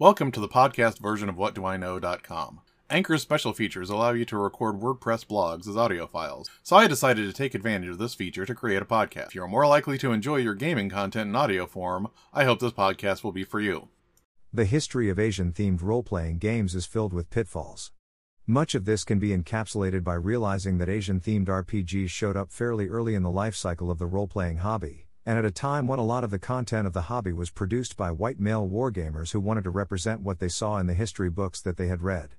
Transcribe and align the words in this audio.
Welcome 0.00 0.30
to 0.30 0.38
the 0.38 0.46
podcast 0.46 1.00
version 1.00 1.28
of 1.28 1.34
WhatDoIKnow.com. 1.34 2.60
Anchor's 2.88 3.20
special 3.22 3.52
features 3.52 3.90
allow 3.90 4.12
you 4.12 4.24
to 4.26 4.38
record 4.38 4.78
WordPress 4.78 5.26
blogs 5.26 5.66
as 5.66 5.76
audio 5.76 6.06
files, 6.06 6.48
so 6.62 6.76
I 6.76 6.86
decided 6.86 7.26
to 7.26 7.32
take 7.32 7.52
advantage 7.52 7.88
of 7.90 7.98
this 7.98 8.14
feature 8.14 8.46
to 8.46 8.54
create 8.54 8.80
a 8.80 8.84
podcast. 8.84 9.26
If 9.26 9.34
you're 9.34 9.48
more 9.48 9.66
likely 9.66 9.98
to 9.98 10.12
enjoy 10.12 10.36
your 10.36 10.54
gaming 10.54 10.88
content 10.88 11.30
in 11.30 11.34
audio 11.34 11.66
form, 11.66 12.10
I 12.32 12.44
hope 12.44 12.60
this 12.60 12.70
podcast 12.70 13.24
will 13.24 13.32
be 13.32 13.42
for 13.42 13.58
you. 13.58 13.88
The 14.52 14.66
history 14.66 15.10
of 15.10 15.18
Asian 15.18 15.52
themed 15.52 15.82
role 15.82 16.04
playing 16.04 16.38
games 16.38 16.76
is 16.76 16.86
filled 16.86 17.12
with 17.12 17.28
pitfalls. 17.28 17.90
Much 18.46 18.76
of 18.76 18.84
this 18.84 19.02
can 19.02 19.18
be 19.18 19.36
encapsulated 19.36 20.04
by 20.04 20.14
realizing 20.14 20.78
that 20.78 20.88
Asian 20.88 21.18
themed 21.18 21.46
RPGs 21.46 22.08
showed 22.08 22.36
up 22.36 22.52
fairly 22.52 22.86
early 22.86 23.16
in 23.16 23.24
the 23.24 23.32
life 23.32 23.56
cycle 23.56 23.90
of 23.90 23.98
the 23.98 24.06
role 24.06 24.28
playing 24.28 24.58
hobby 24.58 25.07
and 25.28 25.36
at 25.36 25.44
a 25.44 25.50
time 25.50 25.86
when 25.86 25.98
a 25.98 26.04
lot 26.04 26.24
of 26.24 26.30
the 26.30 26.38
content 26.38 26.86
of 26.86 26.94
the 26.94 27.02
hobby 27.02 27.34
was 27.34 27.50
produced 27.50 27.98
by 27.98 28.10
white 28.10 28.40
male 28.40 28.66
wargamers 28.66 29.32
who 29.32 29.40
wanted 29.40 29.62
to 29.62 29.68
represent 29.68 30.22
what 30.22 30.38
they 30.38 30.48
saw 30.48 30.78
in 30.78 30.86
the 30.86 30.94
history 30.94 31.28
books 31.28 31.60
that 31.60 31.76
they 31.76 31.86
had 31.86 32.00
read. 32.00 32.30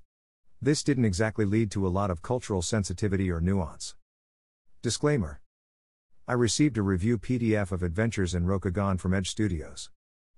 This 0.59 0.81
didn't 0.81 1.05
exactly 1.05 1.45
lead 1.45 1.69
to 1.69 1.85
a 1.85 1.87
lot 1.87 2.09
of 2.09 2.23
cultural 2.23 2.63
sensitivity 2.63 3.29
or 3.29 3.41
nuance. 3.41 3.93
Disclaimer 4.81 5.39
I 6.27 6.33
received 6.33 6.79
a 6.79 6.81
review 6.81 7.19
PDF 7.19 7.71
of 7.71 7.83
Adventures 7.83 8.33
in 8.33 8.47
Rokugan 8.47 8.99
from 8.99 9.13
Edge 9.13 9.29
Studios. 9.29 9.91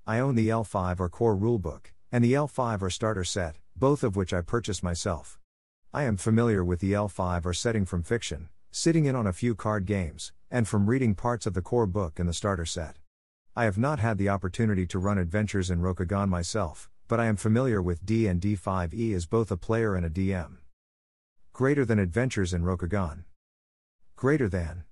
I 0.05 0.20
own 0.20 0.36
the 0.36 0.49
L5R 0.49 1.09
core 1.09 1.38
rulebook, 1.38 1.94
and 2.11 2.22
the 2.22 2.33
L5R 2.33 2.91
starter 2.91 3.23
set, 3.23 3.55
both 3.77 4.03
of 4.03 4.17
which 4.17 4.33
I 4.33 4.41
purchased 4.41 4.83
myself. 4.83 5.39
I 5.94 6.03
am 6.03 6.17
familiar 6.17 6.66
with 6.66 6.81
the 6.81 6.91
L5R 6.91 7.55
setting 7.55 7.86
from 7.86 8.03
fiction, 8.03 8.49
sitting 8.72 9.05
in 9.05 9.16
on 9.16 9.25
a 9.25 9.31
few 9.31 9.55
card 9.55 9.86
games, 9.86 10.33
and 10.51 10.67
from 10.67 10.89
reading 10.89 11.15
parts 11.15 11.45
of 11.45 11.53
the 11.53 11.61
core 11.61 11.87
book 11.87 12.19
and 12.19 12.27
the 12.27 12.33
starter 12.33 12.65
set. 12.65 12.97
I 13.55 13.63
have 13.63 13.77
not 13.77 13.99
had 13.99 14.17
the 14.17 14.29
opportunity 14.29 14.85
to 14.87 14.99
run 14.99 15.17
adventures 15.17 15.71
in 15.71 15.79
Rokugan 15.79 16.27
myself, 16.27 16.89
but 17.07 17.19
I 17.19 17.25
am 17.25 17.37
familiar 17.37 17.81
with 17.81 18.05
D&D 18.05 18.55
5e 18.55 19.15
as 19.15 19.25
both 19.25 19.49
a 19.49 19.57
player 19.57 19.95
and 19.95 20.05
a 20.05 20.09
DM. 20.09 20.57
Greater 21.53 21.85
than 21.85 21.99
Adventures 21.99 22.53
in 22.53 22.63
Rokugan. 22.63 23.23
Greater 24.16 24.47
than. 24.47 24.83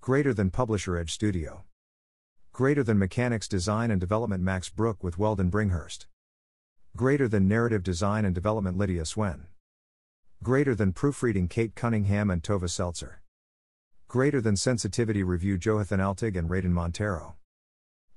Greater 0.00 0.32
than 0.32 0.50
Publisher 0.50 0.96
Edge 0.96 1.12
Studio. 1.12 1.64
Greater 2.52 2.82
than 2.82 2.98
Mechanics 2.98 3.46
Design 3.46 3.90
and 3.90 4.00
Development 4.00 4.42
Max 4.42 4.68
Brook 4.68 5.04
with 5.04 5.18
Weldon 5.18 5.50
Bringhurst. 5.50 6.06
Greater 6.96 7.28
than 7.28 7.46
Narrative 7.46 7.82
Design 7.82 8.24
and 8.24 8.34
Development 8.34 8.76
Lydia 8.76 9.04
Swen. 9.04 9.46
Greater 10.42 10.74
than 10.74 10.92
proofreading 10.92 11.46
Kate 11.46 11.74
Cunningham 11.74 12.30
and 12.30 12.42
Tova 12.42 12.68
Seltzer. 12.68 13.22
Greater 14.08 14.40
than 14.40 14.56
sensitivity 14.56 15.22
review 15.22 15.58
Jonathan 15.58 16.00
Altig 16.00 16.34
and 16.34 16.48
Raiden 16.48 16.70
Montero. 16.70 17.36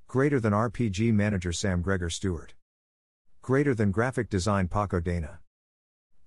Greater 0.07 0.39
than 0.39 0.53
RPG 0.53 1.13
manager 1.13 1.51
Sam 1.51 1.81
Gregor 1.81 2.09
Stewart. 2.09 2.53
Greater 3.41 3.75
than 3.75 3.91
graphic 3.91 4.29
design 4.29 4.69
Paco 4.69 5.01
Dana. 5.01 5.41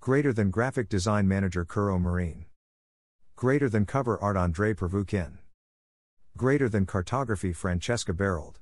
Greater 0.01 0.35
than 0.35 0.51
graphic 0.51 0.91
design 0.91 1.27
manager 1.27 1.65
Kuro 1.65 1.99
Marine. 1.99 2.45
Greater 3.37 3.71
than 3.71 3.87
cover 3.87 4.21
art 4.23 4.37
Andre 4.37 4.75
Pervukin. 4.75 5.39
Greater 6.37 6.69
than 6.69 6.85
cartography 6.85 7.55
Francesca 7.55 8.13
Barold. 8.13 8.57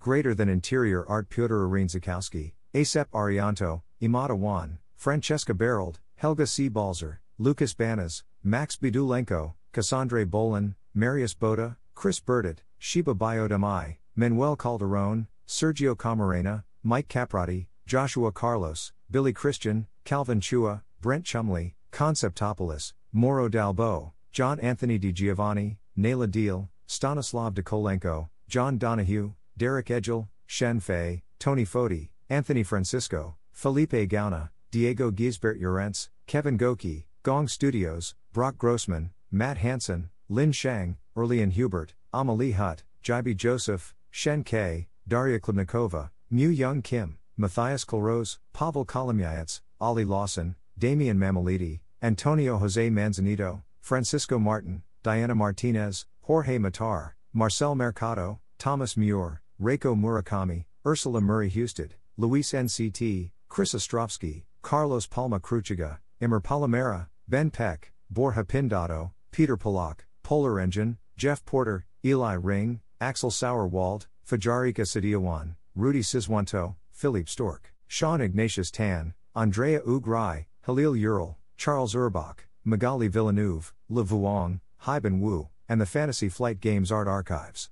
Greater 0.00 0.34
than 0.34 0.48
interior 0.48 1.06
art 1.06 1.28
Pyotr 1.28 1.68
Zakowski, 1.68 2.54
Asep 2.72 3.10
Arianto, 3.10 3.82
Imada 4.00 4.34
Wan, 4.34 4.78
Francesca 4.96 5.52
Barold, 5.52 5.96
Helga 6.16 6.46
C. 6.46 6.70
Balzer, 6.70 7.20
Lucas 7.36 7.74
Banas, 7.74 8.22
Max 8.42 8.76
Bidulenko, 8.76 9.52
Cassandre 9.74 10.24
Bolin, 10.24 10.76
Marius 10.94 11.34
Boda, 11.34 11.76
Chris 11.96 12.20
Burdett, 12.20 12.62
Shiba 12.78 13.12
Biodamai, 13.12 13.96
Manuel 14.14 14.56
Calderon, 14.56 15.26
Sergio 15.48 15.96
Camarena, 15.96 16.62
Mike 16.84 17.08
Caprati, 17.08 17.66
Joshua 17.84 18.30
Carlos, 18.30 18.92
Billy 19.10 19.32
Christian, 19.32 19.88
Calvin 20.04 20.40
Chua, 20.40 20.82
Brent 21.00 21.24
Chumley, 21.24 21.74
Conceptopolis, 21.90 22.92
Moro 23.12 23.48
Dalbo, 23.48 24.12
John 24.30 24.60
Anthony 24.60 24.96
Di 24.96 25.10
Giovanni, 25.10 25.78
Nayla 25.98 26.30
Deal, 26.30 26.70
Stanislav 26.86 27.54
Kolenko, 27.54 28.28
John 28.48 28.78
Donahue, 28.78 29.34
Derek 29.56 29.90
Edgel, 29.90 30.28
Shen 30.46 30.78
Fei, 30.78 31.24
Tony 31.40 31.64
Foti, 31.64 32.10
Anthony 32.30 32.62
Francisco, 32.62 33.34
Felipe 33.50 34.08
Gauna, 34.08 34.50
Diego 34.70 35.10
Gisbert 35.10 35.60
Urentz, 35.60 36.10
Kevin 36.28 36.56
Goki, 36.56 37.06
Gong 37.24 37.48
Studios, 37.48 38.14
Brock 38.32 38.56
Grossman, 38.56 39.10
Matt 39.34 39.58
Hansen, 39.58 40.10
Lin 40.28 40.52
Shang, 40.52 40.96
Erlian 41.16 41.50
Hubert, 41.50 41.94
Amelie 42.12 42.52
Hutt, 42.52 42.84
Jaibi 43.02 43.36
Joseph, 43.36 43.92
Shen 44.12 44.44
K, 44.44 44.86
Daria 45.08 45.40
Klibnikova, 45.40 46.10
Mu 46.30 46.48
Young 46.50 46.82
Kim, 46.82 47.18
Matthias 47.36 47.84
Kolrose, 47.84 48.38
Pavel 48.52 48.86
Kolomyayets, 48.86 49.60
Ali 49.80 50.04
Lawson, 50.04 50.54
Damian 50.78 51.18
Mamalidi, 51.18 51.80
Antonio 52.00 52.58
Jose 52.58 52.88
Manzanito, 52.90 53.64
Francisco 53.80 54.38
Martin, 54.38 54.84
Diana 55.02 55.34
Martinez, 55.34 56.06
Jorge 56.22 56.60
Matar, 56.60 57.14
Marcel 57.32 57.74
Mercado, 57.74 58.38
Thomas 58.60 58.96
Muir, 58.96 59.42
Reiko 59.60 59.98
Murakami, 60.00 60.66
Ursula 60.86 61.20
Murray 61.20 61.50
Husted, 61.50 61.90
Luis 62.16 62.52
NCT, 62.52 63.32
Chris 63.48 63.74
Ostrovsky, 63.74 64.44
Carlos 64.62 65.08
Palma 65.08 65.40
Cruciga, 65.40 65.98
Immer 66.20 66.40
Palomera, 66.40 67.08
Ben 67.26 67.50
Peck, 67.50 67.90
Borja 68.08 68.44
Pindato, 68.44 69.10
Peter 69.34 69.56
Polak, 69.56 70.02
Polar 70.22 70.60
Engine, 70.60 70.96
Jeff 71.16 71.44
Porter, 71.44 71.86
Eli 72.04 72.34
Ring, 72.34 72.80
Axel 73.00 73.32
Sauerwald, 73.32 74.06
Fajarika 74.24 74.86
Sadiawan, 74.86 75.56
Rudy 75.74 76.02
Siswanto, 76.02 76.76
Philippe 76.92 77.28
Stork, 77.28 77.74
Sean 77.88 78.20
Ignatius 78.20 78.70
Tan, 78.70 79.12
Andrea 79.34 79.80
Ugrai, 79.80 80.46
Halil 80.62 80.94
Ural, 80.94 81.36
Charles 81.56 81.96
Urbach, 81.96 82.46
Magali 82.62 83.08
Villeneuve, 83.08 83.74
Le 83.88 84.04
Vuong, 84.04 84.60
Haiban 84.84 85.18
Wu, 85.18 85.48
and 85.68 85.80
the 85.80 85.86
Fantasy 85.86 86.28
Flight 86.28 86.60
Games 86.60 86.92
Art 86.92 87.08
Archives. 87.08 87.70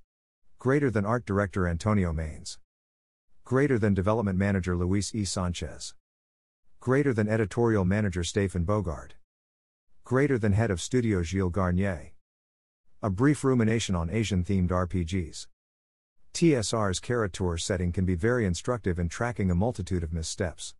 Greater 0.58 0.90
than 0.90 1.06
Art 1.06 1.24
Director 1.24 1.68
Antonio 1.68 2.12
Maines. 2.12 2.58
Greater 3.44 3.78
than 3.78 3.94
Development 3.94 4.36
Manager 4.36 4.74
Luis 4.74 5.14
E. 5.14 5.24
Sanchez. 5.24 5.94
Greater 6.80 7.14
than 7.14 7.28
Editorial 7.28 7.84
Manager 7.84 8.24
Stephen 8.24 8.66
Bogard. 8.66 9.12
Greater 10.04 10.36
than 10.36 10.52
Head 10.52 10.72
of 10.72 10.80
Studio 10.80 11.22
Gilles 11.22 11.50
Garnier. 11.50 12.10
A 13.02 13.08
brief 13.08 13.44
rumination 13.44 13.94
on 13.94 14.10
Asian 14.10 14.42
themed 14.42 14.70
RPGs. 14.70 15.46
TSR's 16.34 17.32
Tour 17.32 17.56
setting 17.56 17.92
can 17.92 18.04
be 18.04 18.16
very 18.16 18.44
instructive 18.44 18.98
in 18.98 19.08
tracking 19.08 19.48
a 19.48 19.54
multitude 19.54 20.02
of 20.02 20.12
missteps. 20.12 20.74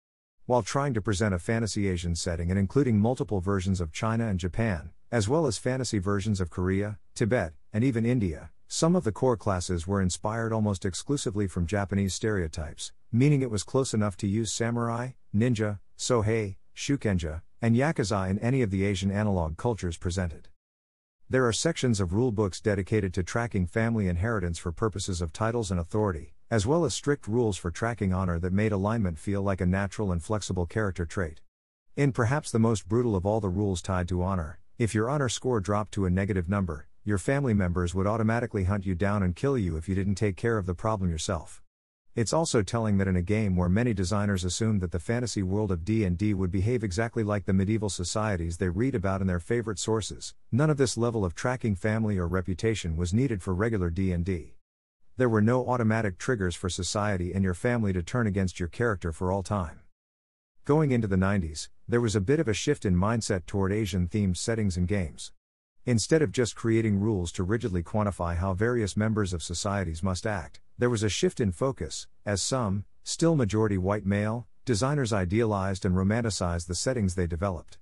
While 0.46 0.62
trying 0.62 0.92
to 0.94 1.00
present 1.00 1.34
a 1.34 1.38
fantasy 1.38 1.88
Asian 1.88 2.16
setting 2.16 2.50
and 2.50 2.58
including 2.58 2.98
multiple 2.98 3.40
versions 3.40 3.80
of 3.80 3.92
China 3.92 4.26
and 4.26 4.40
Japan, 4.40 4.90
as 5.12 5.28
well 5.28 5.46
as 5.46 5.56
fantasy 5.56 6.00
versions 6.00 6.40
of 6.40 6.50
Korea, 6.50 6.98
Tibet, 7.14 7.52
and 7.72 7.84
even 7.84 8.04
India, 8.04 8.50
some 8.66 8.96
of 8.96 9.04
the 9.04 9.12
core 9.12 9.36
classes 9.36 9.86
were 9.86 10.02
inspired 10.02 10.52
almost 10.52 10.84
exclusively 10.84 11.46
from 11.46 11.66
Japanese 11.66 12.12
stereotypes, 12.12 12.90
meaning 13.12 13.40
it 13.40 13.52
was 13.52 13.62
close 13.62 13.94
enough 13.94 14.16
to 14.16 14.26
use 14.26 14.50
samurai, 14.50 15.10
ninja, 15.34 15.78
sohei, 15.96 16.56
shukenja, 16.76 17.42
and 17.62 17.76
yakuza 17.76 18.28
in 18.28 18.40
any 18.40 18.60
of 18.60 18.72
the 18.72 18.84
Asian 18.84 19.12
analog 19.12 19.56
cultures 19.56 19.96
presented. 19.96 20.48
There 21.30 21.46
are 21.46 21.52
sections 21.52 22.00
of 22.00 22.10
rulebooks 22.10 22.60
dedicated 22.60 23.14
to 23.14 23.22
tracking 23.22 23.66
family 23.66 24.08
inheritance 24.08 24.58
for 24.58 24.72
purposes 24.72 25.22
of 25.22 25.32
titles 25.32 25.70
and 25.70 25.78
authority, 25.78 26.34
as 26.50 26.66
well 26.66 26.84
as 26.84 26.92
strict 26.92 27.28
rules 27.28 27.56
for 27.56 27.70
tracking 27.70 28.12
honor 28.12 28.40
that 28.40 28.52
made 28.52 28.72
alignment 28.72 29.18
feel 29.18 29.42
like 29.42 29.60
a 29.60 29.66
natural 29.66 30.10
and 30.10 30.24
flexible 30.24 30.66
character 30.66 31.06
trait. 31.06 31.40
In 31.96 32.10
perhaps 32.10 32.50
the 32.50 32.58
most 32.58 32.88
brutal 32.88 33.14
of 33.14 33.24
all 33.24 33.40
the 33.40 33.48
rules 33.48 33.80
tied 33.80 34.08
to 34.08 34.22
honor, 34.22 34.58
if 34.76 34.92
your 34.92 35.08
honor 35.08 35.28
score 35.28 35.60
dropped 35.60 35.92
to 35.92 36.04
a 36.04 36.10
negative 36.10 36.48
number, 36.48 36.88
your 37.04 37.18
family 37.18 37.54
members 37.54 37.94
would 37.94 38.08
automatically 38.08 38.64
hunt 38.64 38.84
you 38.84 38.96
down 38.96 39.22
and 39.22 39.36
kill 39.36 39.56
you 39.56 39.76
if 39.76 39.88
you 39.88 39.94
didn't 39.94 40.16
take 40.16 40.36
care 40.36 40.58
of 40.58 40.66
the 40.66 40.74
problem 40.74 41.08
yourself. 41.08 41.62
It's 42.14 42.34
also 42.34 42.60
telling 42.60 42.98
that 42.98 43.08
in 43.08 43.16
a 43.16 43.22
game 43.22 43.56
where 43.56 43.70
many 43.70 43.94
designers 43.94 44.44
assumed 44.44 44.82
that 44.82 44.90
the 44.90 44.98
fantasy 44.98 45.42
world 45.42 45.70
of 45.70 45.82
D&D 45.82 46.34
would 46.34 46.50
behave 46.50 46.84
exactly 46.84 47.24
like 47.24 47.46
the 47.46 47.54
medieval 47.54 47.88
societies 47.88 48.58
they 48.58 48.68
read 48.68 48.94
about 48.94 49.22
in 49.22 49.26
their 49.26 49.40
favorite 49.40 49.78
sources, 49.78 50.34
none 50.50 50.68
of 50.68 50.76
this 50.76 50.98
level 50.98 51.24
of 51.24 51.34
tracking 51.34 51.74
family 51.74 52.18
or 52.18 52.28
reputation 52.28 52.98
was 52.98 53.14
needed 53.14 53.42
for 53.42 53.54
regular 53.54 53.88
D&D. 53.88 54.56
There 55.16 55.30
were 55.30 55.40
no 55.40 55.66
automatic 55.66 56.18
triggers 56.18 56.54
for 56.54 56.68
society 56.68 57.32
and 57.32 57.42
your 57.42 57.54
family 57.54 57.94
to 57.94 58.02
turn 58.02 58.26
against 58.26 58.60
your 58.60 58.68
character 58.68 59.10
for 59.10 59.32
all 59.32 59.42
time. 59.42 59.80
Going 60.66 60.90
into 60.90 61.08
the 61.08 61.16
90s, 61.16 61.70
there 61.88 62.02
was 62.02 62.14
a 62.14 62.20
bit 62.20 62.40
of 62.40 62.46
a 62.46 62.52
shift 62.52 62.84
in 62.84 62.94
mindset 62.94 63.46
toward 63.46 63.72
Asian 63.72 64.06
themed 64.06 64.36
settings 64.36 64.76
and 64.76 64.86
games. 64.86 65.32
Instead 65.86 66.20
of 66.20 66.30
just 66.30 66.56
creating 66.56 67.00
rules 67.00 67.32
to 67.32 67.42
rigidly 67.42 67.82
quantify 67.82 68.36
how 68.36 68.52
various 68.52 68.98
members 68.98 69.32
of 69.32 69.42
societies 69.42 70.02
must 70.02 70.26
act, 70.26 70.60
there 70.78 70.90
was 70.90 71.02
a 71.02 71.08
shift 71.08 71.40
in 71.40 71.52
focus, 71.52 72.06
as 72.24 72.42
some, 72.42 72.84
still 73.04 73.36
majority 73.36 73.78
white 73.78 74.06
male, 74.06 74.46
designers 74.64 75.12
idealized 75.12 75.84
and 75.84 75.94
romanticized 75.94 76.66
the 76.66 76.74
settings 76.74 77.14
they 77.14 77.26
developed. 77.26 77.78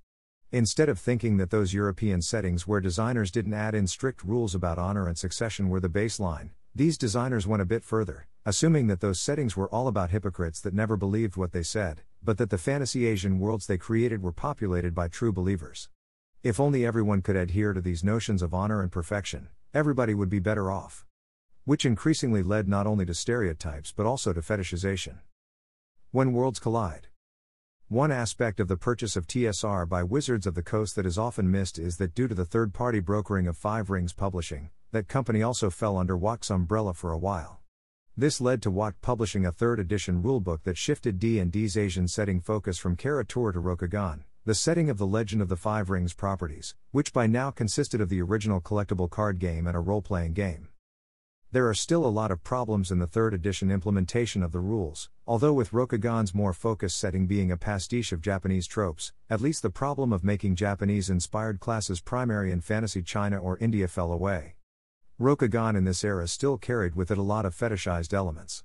Instead 0.51 0.89
of 0.89 0.99
thinking 0.99 1.37
that 1.37 1.49
those 1.49 1.73
European 1.73 2.21
settings 2.21 2.67
where 2.67 2.81
designers 2.81 3.31
didn't 3.31 3.53
add 3.53 3.73
in 3.73 3.87
strict 3.87 4.23
rules 4.23 4.53
about 4.53 4.77
honor 4.77 5.07
and 5.07 5.17
succession 5.17 5.69
were 5.69 5.79
the 5.79 5.87
baseline, 5.87 6.49
these 6.75 6.97
designers 6.97 7.47
went 7.47 7.61
a 7.61 7.65
bit 7.65 7.83
further, 7.83 8.27
assuming 8.45 8.87
that 8.87 8.99
those 8.99 9.19
settings 9.19 9.55
were 9.55 9.69
all 9.69 9.87
about 9.87 10.09
hypocrites 10.09 10.59
that 10.59 10.73
never 10.73 10.97
believed 10.97 11.37
what 11.37 11.51
they 11.51 11.63
said, 11.63 12.01
but 12.23 12.37
that 12.37 12.49
the 12.49 12.57
fantasy 12.57 13.05
Asian 13.05 13.39
worlds 13.39 13.67
they 13.67 13.77
created 13.77 14.21
were 14.21 14.31
populated 14.31 14.95
by 14.95 15.07
true 15.07 15.31
believers. 15.31 15.89
If 16.43 16.59
only 16.59 16.85
everyone 16.85 17.21
could 17.21 17.35
adhere 17.35 17.73
to 17.73 17.81
these 17.81 18.03
notions 18.03 18.41
of 18.41 18.53
honor 18.53 18.81
and 18.81 18.91
perfection, 18.91 19.49
everybody 19.73 20.13
would 20.13 20.29
be 20.29 20.39
better 20.39 20.71
off. 20.71 21.05
Which 21.71 21.85
increasingly 21.85 22.43
led 22.43 22.67
not 22.67 22.85
only 22.85 23.05
to 23.05 23.13
stereotypes 23.13 23.93
but 23.93 24.05
also 24.05 24.33
to 24.33 24.41
fetishization. 24.41 25.19
When 26.11 26.33
worlds 26.33 26.59
collide. 26.59 27.07
One 27.87 28.11
aspect 28.11 28.59
of 28.59 28.67
the 28.67 28.75
purchase 28.75 29.15
of 29.15 29.25
TSR 29.25 29.87
by 29.87 30.03
Wizards 30.03 30.45
of 30.45 30.53
the 30.53 30.63
Coast 30.63 30.97
that 30.97 31.05
is 31.05 31.17
often 31.17 31.49
missed 31.49 31.79
is 31.79 31.95
that 31.95 32.13
due 32.13 32.27
to 32.27 32.35
the 32.35 32.43
third 32.43 32.73
party 32.73 32.99
brokering 32.99 33.47
of 33.47 33.55
Five 33.57 33.89
Rings 33.89 34.11
Publishing, 34.11 34.69
that 34.91 35.07
company 35.07 35.41
also 35.41 35.69
fell 35.69 35.95
under 35.95 36.17
WotC's 36.17 36.49
umbrella 36.49 36.93
for 36.93 37.13
a 37.13 37.17
while. 37.17 37.61
This 38.17 38.41
led 38.41 38.61
to 38.63 38.69
WotC 38.69 38.95
publishing 39.01 39.45
a 39.45 39.53
third 39.53 39.79
edition 39.79 40.21
rulebook 40.21 40.63
that 40.63 40.77
shifted 40.77 41.19
D&D's 41.19 41.77
Asian 41.77 42.09
setting 42.09 42.41
focus 42.41 42.77
from 42.79 42.97
Kara-Tur 42.97 43.53
to 43.53 43.61
Rokugan, 43.61 44.25
the 44.43 44.55
setting 44.55 44.89
of 44.89 44.97
the 44.97 45.07
Legend 45.07 45.41
of 45.41 45.47
the 45.47 45.55
Five 45.55 45.89
Rings 45.89 46.13
properties, 46.13 46.75
which 46.91 47.13
by 47.13 47.27
now 47.27 47.49
consisted 47.49 48.01
of 48.01 48.09
the 48.09 48.21
original 48.21 48.59
collectible 48.59 49.09
card 49.09 49.39
game 49.39 49.67
and 49.67 49.77
a 49.77 49.79
role-playing 49.79 50.33
game. 50.33 50.67
There 51.53 51.67
are 51.67 51.73
still 51.73 52.05
a 52.05 52.07
lot 52.07 52.31
of 52.31 52.45
problems 52.45 52.91
in 52.91 52.99
the 52.99 53.07
third 53.07 53.33
edition 53.33 53.71
implementation 53.71 54.41
of 54.41 54.53
the 54.53 54.61
rules, 54.61 55.09
although 55.27 55.51
with 55.51 55.71
Rokugan's 55.71 56.33
more 56.33 56.53
focused 56.53 56.97
setting 56.97 57.27
being 57.27 57.51
a 57.51 57.57
pastiche 57.57 58.13
of 58.13 58.21
Japanese 58.21 58.67
tropes, 58.67 59.11
at 59.29 59.41
least 59.41 59.61
the 59.61 59.69
problem 59.69 60.13
of 60.13 60.23
making 60.23 60.55
Japanese 60.55 61.09
inspired 61.09 61.59
classes 61.59 61.99
primary 61.99 62.53
in 62.53 62.61
fantasy 62.61 63.01
China 63.01 63.37
or 63.37 63.57
India 63.57 63.89
fell 63.89 64.13
away. 64.13 64.55
Rokugan 65.19 65.75
in 65.75 65.83
this 65.83 66.05
era 66.05 66.25
still 66.25 66.57
carried 66.57 66.95
with 66.95 67.11
it 67.11 67.17
a 67.17 67.21
lot 67.21 67.45
of 67.45 67.53
fetishized 67.53 68.13
elements. 68.13 68.63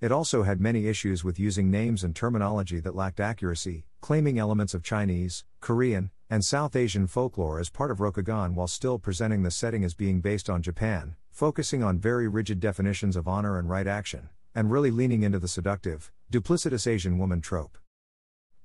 It 0.00 0.10
also 0.10 0.42
had 0.42 0.60
many 0.60 0.88
issues 0.88 1.22
with 1.22 1.38
using 1.38 1.70
names 1.70 2.02
and 2.02 2.16
terminology 2.16 2.80
that 2.80 2.96
lacked 2.96 3.20
accuracy, 3.20 3.86
claiming 4.00 4.40
elements 4.40 4.74
of 4.74 4.82
Chinese, 4.82 5.44
Korean, 5.60 6.10
and 6.30 6.44
South 6.44 6.74
Asian 6.74 7.06
folklore 7.06 7.60
as 7.60 7.70
part 7.70 7.90
of 7.90 7.98
Rokugan 7.98 8.54
while 8.54 8.66
still 8.66 8.98
presenting 8.98 9.42
the 9.42 9.50
setting 9.50 9.84
as 9.84 9.94
being 9.94 10.20
based 10.20 10.48
on 10.48 10.62
Japan, 10.62 11.16
focusing 11.30 11.82
on 11.82 11.98
very 11.98 12.28
rigid 12.28 12.60
definitions 12.60 13.16
of 13.16 13.28
honor 13.28 13.58
and 13.58 13.68
right 13.68 13.86
action, 13.86 14.28
and 14.54 14.70
really 14.70 14.90
leaning 14.90 15.22
into 15.22 15.38
the 15.38 15.48
seductive, 15.48 16.10
duplicitous 16.32 16.86
Asian 16.86 17.18
woman 17.18 17.40
trope. 17.40 17.76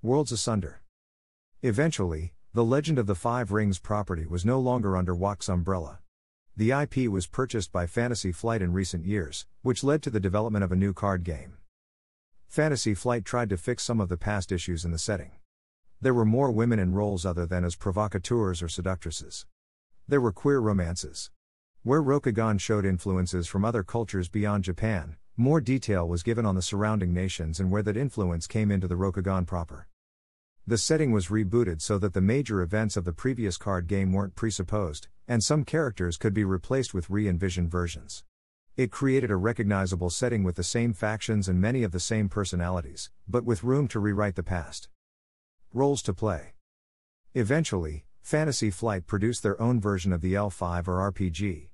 Worlds 0.02 0.32
Asunder. 0.32 0.82
Eventually, 1.62 2.34
the 2.54 2.64
Legend 2.64 2.98
of 2.98 3.06
the 3.06 3.16
Five 3.16 3.52
Rings 3.52 3.80
property 3.80 4.26
was 4.26 4.46
no 4.46 4.60
longer 4.60 4.96
under 4.96 5.14
WotC's 5.14 5.50
umbrella. 5.50 6.00
The 6.56 6.72
IP 6.72 7.10
was 7.10 7.28
purchased 7.28 7.72
by 7.72 7.86
Fantasy 7.86 8.32
Flight 8.32 8.62
in 8.62 8.74
recent 8.74 9.06
years, 9.06 9.46
which 9.62 9.84
led 9.84 10.02
to 10.04 10.10
the 10.10 10.20
development 10.20 10.64
of 10.64 10.72
a 10.72 10.76
new 10.76 10.94
card 10.94 11.24
game. 11.24 11.58
Fantasy 12.48 12.94
Flight 12.94 13.26
tried 13.26 13.50
to 13.50 13.58
fix 13.58 13.84
some 13.84 14.02
of 14.02 14.10
the 14.10 14.18
past 14.18 14.52
issues 14.52 14.84
in 14.84 14.92
the 14.92 14.98
setting. 14.98 15.32
There 16.02 16.14
were 16.14 16.24
more 16.24 16.50
women 16.50 16.80
in 16.80 16.94
roles 16.94 17.26
other 17.26 17.46
than 17.46 17.66
as 17.66 17.76
provocateurs 17.76 18.62
or 18.62 18.70
seductresses. 18.70 19.46
There 20.08 20.22
were 20.22 20.32
queer 20.32 20.60
romances. 20.60 21.30
Where 21.84 22.02
Rokugan 22.02 22.58
showed 22.58 22.86
influences 22.86 23.48
from 23.48 23.66
other 23.66 23.84
cultures 23.84 24.30
beyond 24.30 24.64
Japan, 24.64 25.18
more 25.36 25.60
detail 25.60 26.08
was 26.08 26.24
given 26.24 26.46
on 26.46 26.56
the 26.56 26.62
surrounding 26.62 27.14
nations 27.14 27.60
and 27.60 27.70
where 27.70 27.84
that 27.84 27.98
influence 27.98 28.48
came 28.48 28.72
into 28.72 28.88
the 28.88 28.96
Rokugan 28.96 29.46
proper. 29.46 29.90
The 30.66 30.78
setting 30.78 31.12
was 31.12 31.28
rebooted 31.28 31.82
so 31.82 31.98
that 31.98 32.14
the 32.14 32.22
major 32.22 32.62
events 32.62 32.96
of 32.96 33.04
the 33.04 33.12
previous 33.12 33.58
card 33.58 33.88
game 33.88 34.14
weren't 34.14 34.36
presupposed, 34.36 35.10
and 35.28 35.44
some 35.44 35.66
characters 35.66 36.16
could 36.16 36.34
be 36.34 36.46
replaced 36.46 36.94
with 36.94 37.10
re 37.10 37.28
envisioned 37.28 37.70
versions. 37.70 38.24
It 38.78 38.90
created 38.90 39.32
a 39.32 39.36
recognizable 39.36 40.10
setting 40.10 40.44
with 40.46 40.56
the 40.56 40.64
same 40.64 40.94
factions 40.94 41.50
and 41.50 41.60
many 41.60 41.84
of 41.84 41.92
the 41.92 42.00
same 42.00 42.30
personalities, 42.30 43.10
but 43.28 43.44
with 43.44 43.66
room 43.66 43.90
to 43.90 44.00
rewrite 44.00 44.36
the 44.36 44.44
past. 44.44 44.88
Roles 45.72 46.02
to 46.02 46.16
play. 46.16 46.54
Eventually, 47.36 48.06
Fantasy 48.24 48.72
Flight 48.72 49.06
produced 49.06 49.44
their 49.44 49.62
own 49.62 49.80
version 49.80 50.12
of 50.12 50.22
the 50.22 50.34
L5R 50.34 51.14
RPG. 51.14 51.68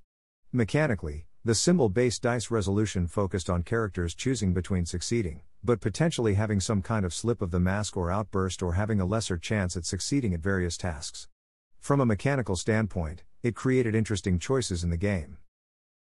Mechanically, 0.52 1.26
the 1.46 1.54
symbol 1.54 1.88
based 1.88 2.20
dice 2.20 2.50
resolution 2.50 3.06
focused 3.06 3.48
on 3.48 3.62
characters 3.62 4.14
choosing 4.14 4.52
between 4.52 4.84
succeeding, 4.84 5.40
but 5.64 5.80
potentially 5.80 6.34
having 6.34 6.60
some 6.60 6.82
kind 6.82 7.06
of 7.06 7.14
slip 7.14 7.40
of 7.40 7.50
the 7.50 7.58
mask 7.58 7.96
or 7.96 8.10
outburst 8.10 8.62
or 8.62 8.74
having 8.74 9.00
a 9.00 9.06
lesser 9.06 9.38
chance 9.38 9.78
at 9.78 9.86
succeeding 9.86 10.34
at 10.34 10.40
various 10.40 10.76
tasks. 10.76 11.28
From 11.80 11.98
a 11.98 12.06
mechanical 12.06 12.56
standpoint, 12.56 13.22
it 13.42 13.54
created 13.54 13.94
interesting 13.94 14.38
choices 14.38 14.84
in 14.84 14.90
the 14.90 14.98
game. 14.98 15.38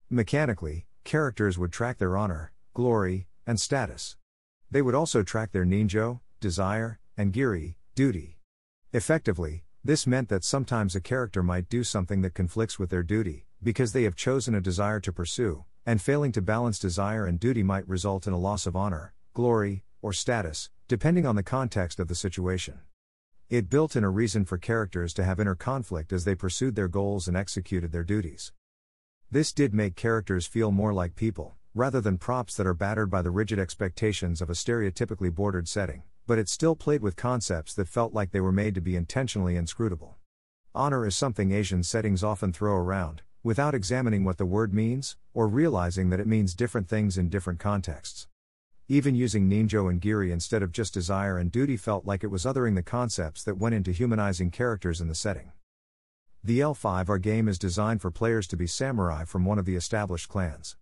Mechanically, 0.09 0.87
characters 1.03 1.59
would 1.59 1.71
track 1.71 1.99
their 1.99 2.17
honor, 2.17 2.51
glory, 2.73 3.27
and 3.45 3.59
status. 3.59 4.17
They 4.71 4.81
would 4.81 4.95
also 4.95 5.21
track 5.21 5.51
their 5.51 5.65
ninjo, 5.65 6.21
desire, 6.39 6.99
and 7.17 7.33
giri, 7.33 7.77
duty. 7.95 8.39
Effectively, 8.93 9.63
this 9.83 10.07
meant 10.07 10.29
that 10.29 10.43
sometimes 10.43 10.95
a 10.95 11.01
character 11.01 11.43
might 11.43 11.69
do 11.69 11.83
something 11.83 12.21
that 12.21 12.33
conflicts 12.33 12.79
with 12.79 12.89
their 12.89 13.03
duty, 13.03 13.45
because 13.61 13.93
they 13.93 14.03
have 14.03 14.15
chosen 14.15 14.55
a 14.55 14.61
desire 14.61 14.99
to 14.99 15.13
pursue, 15.13 15.65
and 15.85 16.01
failing 16.01 16.31
to 16.31 16.41
balance 16.41 16.79
desire 16.79 17.25
and 17.25 17.39
duty 17.39 17.63
might 17.63 17.87
result 17.87 18.25
in 18.25 18.33
a 18.33 18.37
loss 18.37 18.65
of 18.65 18.75
honor, 18.75 19.13
glory, 19.33 19.83
or 20.01 20.11
status, 20.13 20.69
depending 20.87 21.25
on 21.25 21.35
the 21.35 21.43
context 21.43 21.99
of 21.99 22.07
the 22.07 22.15
situation. 22.15 22.79
It 23.49 23.69
built 23.69 23.95
in 23.95 24.03
a 24.03 24.09
reason 24.09 24.43
for 24.45 24.57
characters 24.57 25.13
to 25.13 25.23
have 25.23 25.39
inner 25.39 25.53
conflict 25.55 26.11
as 26.11 26.25
they 26.25 26.33
pursued 26.33 26.75
their 26.75 26.87
goals 26.87 27.27
and 27.27 27.37
executed 27.37 27.91
their 27.91 28.03
duties. 28.03 28.51
This 29.29 29.53
did 29.53 29.73
make 29.73 29.95
characters 29.95 30.47
feel 30.47 30.71
more 30.71 30.93
like 30.93 31.15
people, 31.15 31.55
rather 31.75 32.01
than 32.01 32.17
props 32.17 32.55
that 32.55 32.65
are 32.65 32.73
battered 32.73 33.11
by 33.11 33.21
the 33.21 33.29
rigid 33.29 33.59
expectations 33.59 34.41
of 34.41 34.49
a 34.49 34.53
stereotypically 34.53 35.33
bordered 35.33 35.67
setting, 35.67 36.03
but 36.27 36.39
it 36.39 36.49
still 36.49 36.75
played 36.75 37.01
with 37.01 37.15
concepts 37.15 37.73
that 37.73 37.87
felt 37.87 38.13
like 38.13 38.31
they 38.31 38.41
were 38.41 38.51
made 38.51 38.75
to 38.75 38.81
be 38.81 38.95
intentionally 38.95 39.55
inscrutable. 39.55 40.17
Honor 40.73 41.05
is 41.05 41.15
something 41.15 41.51
Asian 41.51 41.83
settings 41.83 42.23
often 42.23 42.51
throw 42.51 42.75
around, 42.75 43.21
without 43.43 43.75
examining 43.75 44.23
what 44.23 44.37
the 44.37 44.45
word 44.45 44.73
means, 44.73 45.17
or 45.33 45.47
realizing 45.47 46.09
that 46.09 46.19
it 46.19 46.27
means 46.27 46.55
different 46.55 46.89
things 46.89 47.17
in 47.17 47.29
different 47.29 47.59
contexts. 47.59 48.27
Even 48.87 49.15
using 49.15 49.49
ninjo 49.49 49.89
and 49.89 50.01
giri 50.01 50.31
instead 50.31 50.61
of 50.61 50.71
just 50.71 50.93
desire 50.93 51.37
and 51.37 51.51
duty 51.51 51.77
felt 51.77 52.05
like 52.05 52.23
it 52.23 52.31
was 52.31 52.45
othering 52.45 52.75
the 52.75 52.83
concepts 52.83 53.43
that 53.43 53.57
went 53.57 53.73
into 53.73 53.91
humanizing 53.91 54.51
characters 54.51 54.99
in 54.99 55.07
the 55.07 55.15
setting. 55.15 55.51
The 56.43 56.59
L5R 56.59 57.21
game 57.21 57.47
is 57.47 57.57
designed 57.57 58.01
for 58.01 58.11
players 58.11 58.45
to 58.47 58.57
be 58.57 58.67
samurai 58.67 59.25
from 59.25 59.45
one 59.45 59.57
of 59.57 59.65
the 59.65 59.75
established 59.75 60.29
clans. 60.29 60.75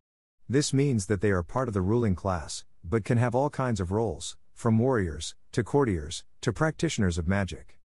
This 0.50 0.74
means 0.74 1.06
that 1.06 1.22
they 1.22 1.32
are 1.32 1.44
part 1.44 1.70
of 1.70 1.74
the 1.74 1.82
ruling 1.82 2.16
class, 2.16 2.66
but 2.84 3.06
can 3.06 3.18
have 3.18 3.34
all 3.34 3.50
kinds 3.50 3.80
of 3.80 3.92
roles, 3.92 4.36
from 4.54 4.78
warriors, 4.78 5.36
to 5.52 5.64
courtiers, 5.64 6.24
to 6.42 6.54
practitioners 6.54 7.18
of 7.18 7.28
magic. 7.28 7.80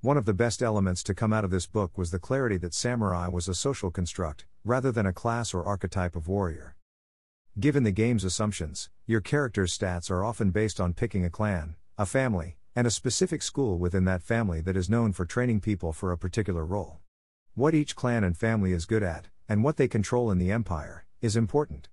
One 0.00 0.16
of 0.16 0.24
the 0.24 0.34
best 0.34 0.62
elements 0.62 1.02
to 1.04 1.14
come 1.14 1.32
out 1.32 1.44
of 1.44 1.50
this 1.50 1.66
book 1.66 1.96
was 1.96 2.10
the 2.10 2.18
clarity 2.18 2.56
that 2.58 2.74
samurai 2.74 3.28
was 3.28 3.48
a 3.48 3.54
social 3.54 3.90
construct, 3.90 4.44
rather 4.64 4.92
than 4.92 5.06
a 5.06 5.12
class 5.12 5.54
or 5.54 5.64
archetype 5.64 6.16
of 6.16 6.28
warrior. 6.28 6.76
Given 7.58 7.84
the 7.84 7.92
game's 7.92 8.24
assumptions, 8.24 8.90
your 9.06 9.20
character's 9.20 9.76
stats 9.76 10.10
are 10.10 10.24
often 10.24 10.50
based 10.50 10.80
on 10.80 10.92
picking 10.92 11.24
a 11.24 11.30
clan, 11.30 11.76
a 11.96 12.04
family, 12.04 12.56
and 12.74 12.86
a 12.86 12.90
specific 12.90 13.40
school 13.42 13.78
within 13.78 14.04
that 14.06 14.22
family 14.22 14.60
that 14.62 14.76
is 14.76 14.90
known 14.90 15.12
for 15.12 15.24
training 15.24 15.60
people 15.60 15.92
for 15.92 16.10
a 16.10 16.18
particular 16.18 16.64
role. 16.64 16.98
What 17.54 17.74
each 17.74 17.94
clan 17.94 18.24
and 18.24 18.36
family 18.36 18.72
is 18.72 18.84
good 18.84 19.04
at, 19.04 19.28
and 19.48 19.62
what 19.62 19.76
they 19.76 19.86
control 19.86 20.30
in 20.30 20.38
the 20.38 20.50
empire, 20.50 21.04
is 21.20 21.36
important. 21.36 21.88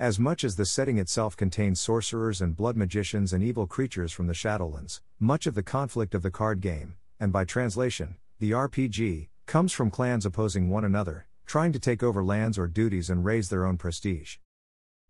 As 0.00 0.18
much 0.18 0.44
as 0.44 0.56
the 0.56 0.64
setting 0.64 0.96
itself 0.96 1.36
contains 1.36 1.78
sorcerers 1.78 2.40
and 2.40 2.56
blood 2.56 2.74
magicians 2.74 3.34
and 3.34 3.42
evil 3.42 3.66
creatures 3.66 4.12
from 4.12 4.28
the 4.28 4.32
Shadowlands, 4.32 5.02
much 5.18 5.46
of 5.46 5.54
the 5.54 5.62
conflict 5.62 6.14
of 6.14 6.22
the 6.22 6.30
card 6.30 6.62
game, 6.62 6.94
and 7.20 7.30
by 7.30 7.44
translation, 7.44 8.16
the 8.38 8.52
RPG, 8.52 9.28
comes 9.44 9.74
from 9.74 9.90
clans 9.90 10.24
opposing 10.24 10.70
one 10.70 10.86
another, 10.86 11.26
trying 11.44 11.70
to 11.72 11.78
take 11.78 12.02
over 12.02 12.24
lands 12.24 12.58
or 12.58 12.66
duties 12.66 13.10
and 13.10 13.26
raise 13.26 13.50
their 13.50 13.66
own 13.66 13.76
prestige. 13.76 14.38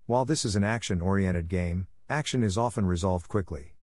While 0.07 0.25
this 0.25 0.45
is 0.45 0.57
an 0.57 0.65
action 0.65 1.01
oriented 1.01 1.47
game, 1.47 1.87
action 2.09 2.43
is 2.43 2.59
often 2.59 2.85
resolved 2.85 3.29
quickly. 3.29 3.77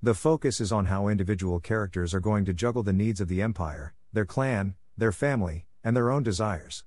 The 0.00 0.14
focus 0.14 0.60
is 0.60 0.70
on 0.70 0.86
how 0.86 1.08
individual 1.08 1.58
characters 1.58 2.14
are 2.14 2.20
going 2.20 2.44
to 2.44 2.54
juggle 2.54 2.84
the 2.84 2.92
needs 2.92 3.20
of 3.20 3.26
the 3.26 3.42
Empire, 3.42 3.94
their 4.12 4.26
clan, 4.26 4.76
their 4.96 5.10
family, 5.10 5.66
and 5.82 5.96
their 5.96 6.12
own 6.12 6.22
desires. 6.22 6.84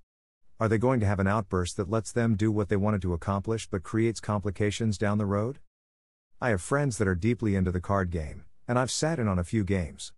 Are 0.57 0.69
they 0.69 0.77
going 0.77 1.01
to 1.01 1.05
have 1.05 1.19
an 1.19 1.27
outburst 1.27 1.75
that 1.75 1.89
lets 1.89 2.13
them 2.13 2.35
do 2.35 2.49
what 2.49 2.69
they 2.69 2.77
wanted 2.77 3.01
to 3.01 3.13
accomplish 3.13 3.67
but 3.67 3.83
creates 3.83 4.21
complications 4.21 4.97
down 4.97 5.17
the 5.17 5.25
road? 5.25 5.59
I 6.39 6.49
have 6.51 6.61
friends 6.61 6.97
that 6.97 7.09
are 7.09 7.15
deeply 7.15 7.55
into 7.55 7.71
the 7.71 7.81
card 7.81 8.09
game, 8.09 8.45
and 8.65 8.79
I've 8.79 8.89
sat 8.89 9.19
in 9.19 9.27
on 9.27 9.37
a 9.37 9.43
few 9.43 9.65
games. 9.65 10.13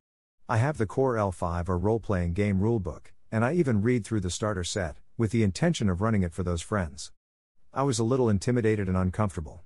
I 0.47 0.57
have 0.57 0.77
the 0.77 0.85
core 0.85 1.15
L5R 1.15 1.81
role 1.81 1.99
playing 1.99 2.33
game 2.33 2.59
rulebook, 2.59 3.07
and 3.31 3.43
I 3.43 3.53
even 3.53 3.81
read 3.81 4.05
through 4.05 4.19
the 4.19 4.29
starter 4.29 4.63
set, 4.63 4.97
with 5.17 5.31
the 5.31 5.41
intention 5.41 5.89
of 5.89 6.01
running 6.01 6.21
it 6.21 6.33
for 6.33 6.43
those 6.43 6.61
friends. 6.61 7.11
I 7.73 7.81
was 7.81 7.97
a 7.97 8.03
little 8.03 8.29
intimidated 8.29 8.87
and 8.87 8.95
uncomfortable. 8.95 9.63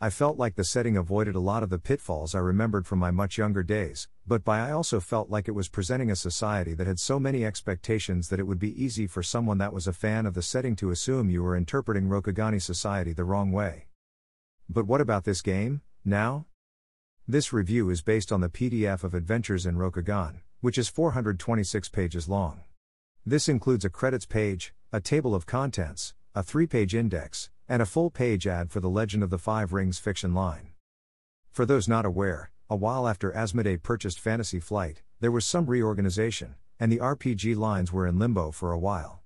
I 0.00 0.10
felt 0.10 0.38
like 0.38 0.54
the 0.54 0.62
setting 0.62 0.96
avoided 0.96 1.34
a 1.34 1.40
lot 1.40 1.64
of 1.64 1.70
the 1.70 1.78
pitfalls 1.78 2.32
I 2.32 2.38
remembered 2.38 2.86
from 2.86 3.00
my 3.00 3.10
much 3.10 3.36
younger 3.36 3.64
days, 3.64 4.06
but 4.24 4.44
by 4.44 4.60
I 4.60 4.70
also 4.70 5.00
felt 5.00 5.28
like 5.28 5.48
it 5.48 5.56
was 5.56 5.68
presenting 5.68 6.08
a 6.08 6.14
society 6.14 6.72
that 6.74 6.86
had 6.86 7.00
so 7.00 7.18
many 7.18 7.44
expectations 7.44 8.28
that 8.28 8.38
it 8.38 8.46
would 8.46 8.60
be 8.60 8.80
easy 8.80 9.08
for 9.08 9.24
someone 9.24 9.58
that 9.58 9.72
was 9.72 9.88
a 9.88 9.92
fan 9.92 10.24
of 10.24 10.34
the 10.34 10.42
setting 10.42 10.76
to 10.76 10.92
assume 10.92 11.28
you 11.28 11.42
were 11.42 11.56
interpreting 11.56 12.04
Rokugani 12.04 12.62
society 12.62 13.12
the 13.12 13.24
wrong 13.24 13.50
way. 13.50 13.88
But 14.68 14.86
what 14.86 15.00
about 15.00 15.24
this 15.24 15.42
game, 15.42 15.80
now? 16.04 16.46
This 17.26 17.52
review 17.52 17.90
is 17.90 18.00
based 18.00 18.30
on 18.30 18.40
the 18.40 18.48
PDF 18.48 19.02
of 19.02 19.14
Adventures 19.14 19.66
in 19.66 19.74
Rokugan, 19.74 20.42
which 20.60 20.78
is 20.78 20.88
426 20.88 21.88
pages 21.88 22.28
long. 22.28 22.60
This 23.26 23.48
includes 23.48 23.84
a 23.84 23.90
credits 23.90 24.26
page, 24.26 24.72
a 24.92 25.00
table 25.00 25.34
of 25.34 25.44
contents, 25.44 26.14
a 26.36 26.44
three 26.44 26.68
page 26.68 26.94
index, 26.94 27.50
and 27.68 27.82
a 27.82 27.86
full 27.86 28.10
page 28.10 28.46
ad 28.46 28.70
for 28.70 28.80
the 28.80 28.88
Legend 28.88 29.22
of 29.22 29.30
the 29.30 29.38
Five 29.38 29.72
Rings 29.72 29.98
fiction 29.98 30.32
line. 30.32 30.68
For 31.50 31.66
those 31.66 31.88
not 31.88 32.06
aware, 32.06 32.50
a 32.70 32.76
while 32.76 33.06
after 33.06 33.32
Asmodee 33.32 33.82
purchased 33.82 34.20
Fantasy 34.20 34.60
Flight, 34.60 35.02
there 35.20 35.30
was 35.30 35.44
some 35.44 35.66
reorganization, 35.66 36.54
and 36.80 36.90
the 36.90 36.98
RPG 36.98 37.56
lines 37.56 37.92
were 37.92 38.06
in 38.06 38.18
limbo 38.18 38.50
for 38.50 38.72
a 38.72 38.78
while. 38.78 39.20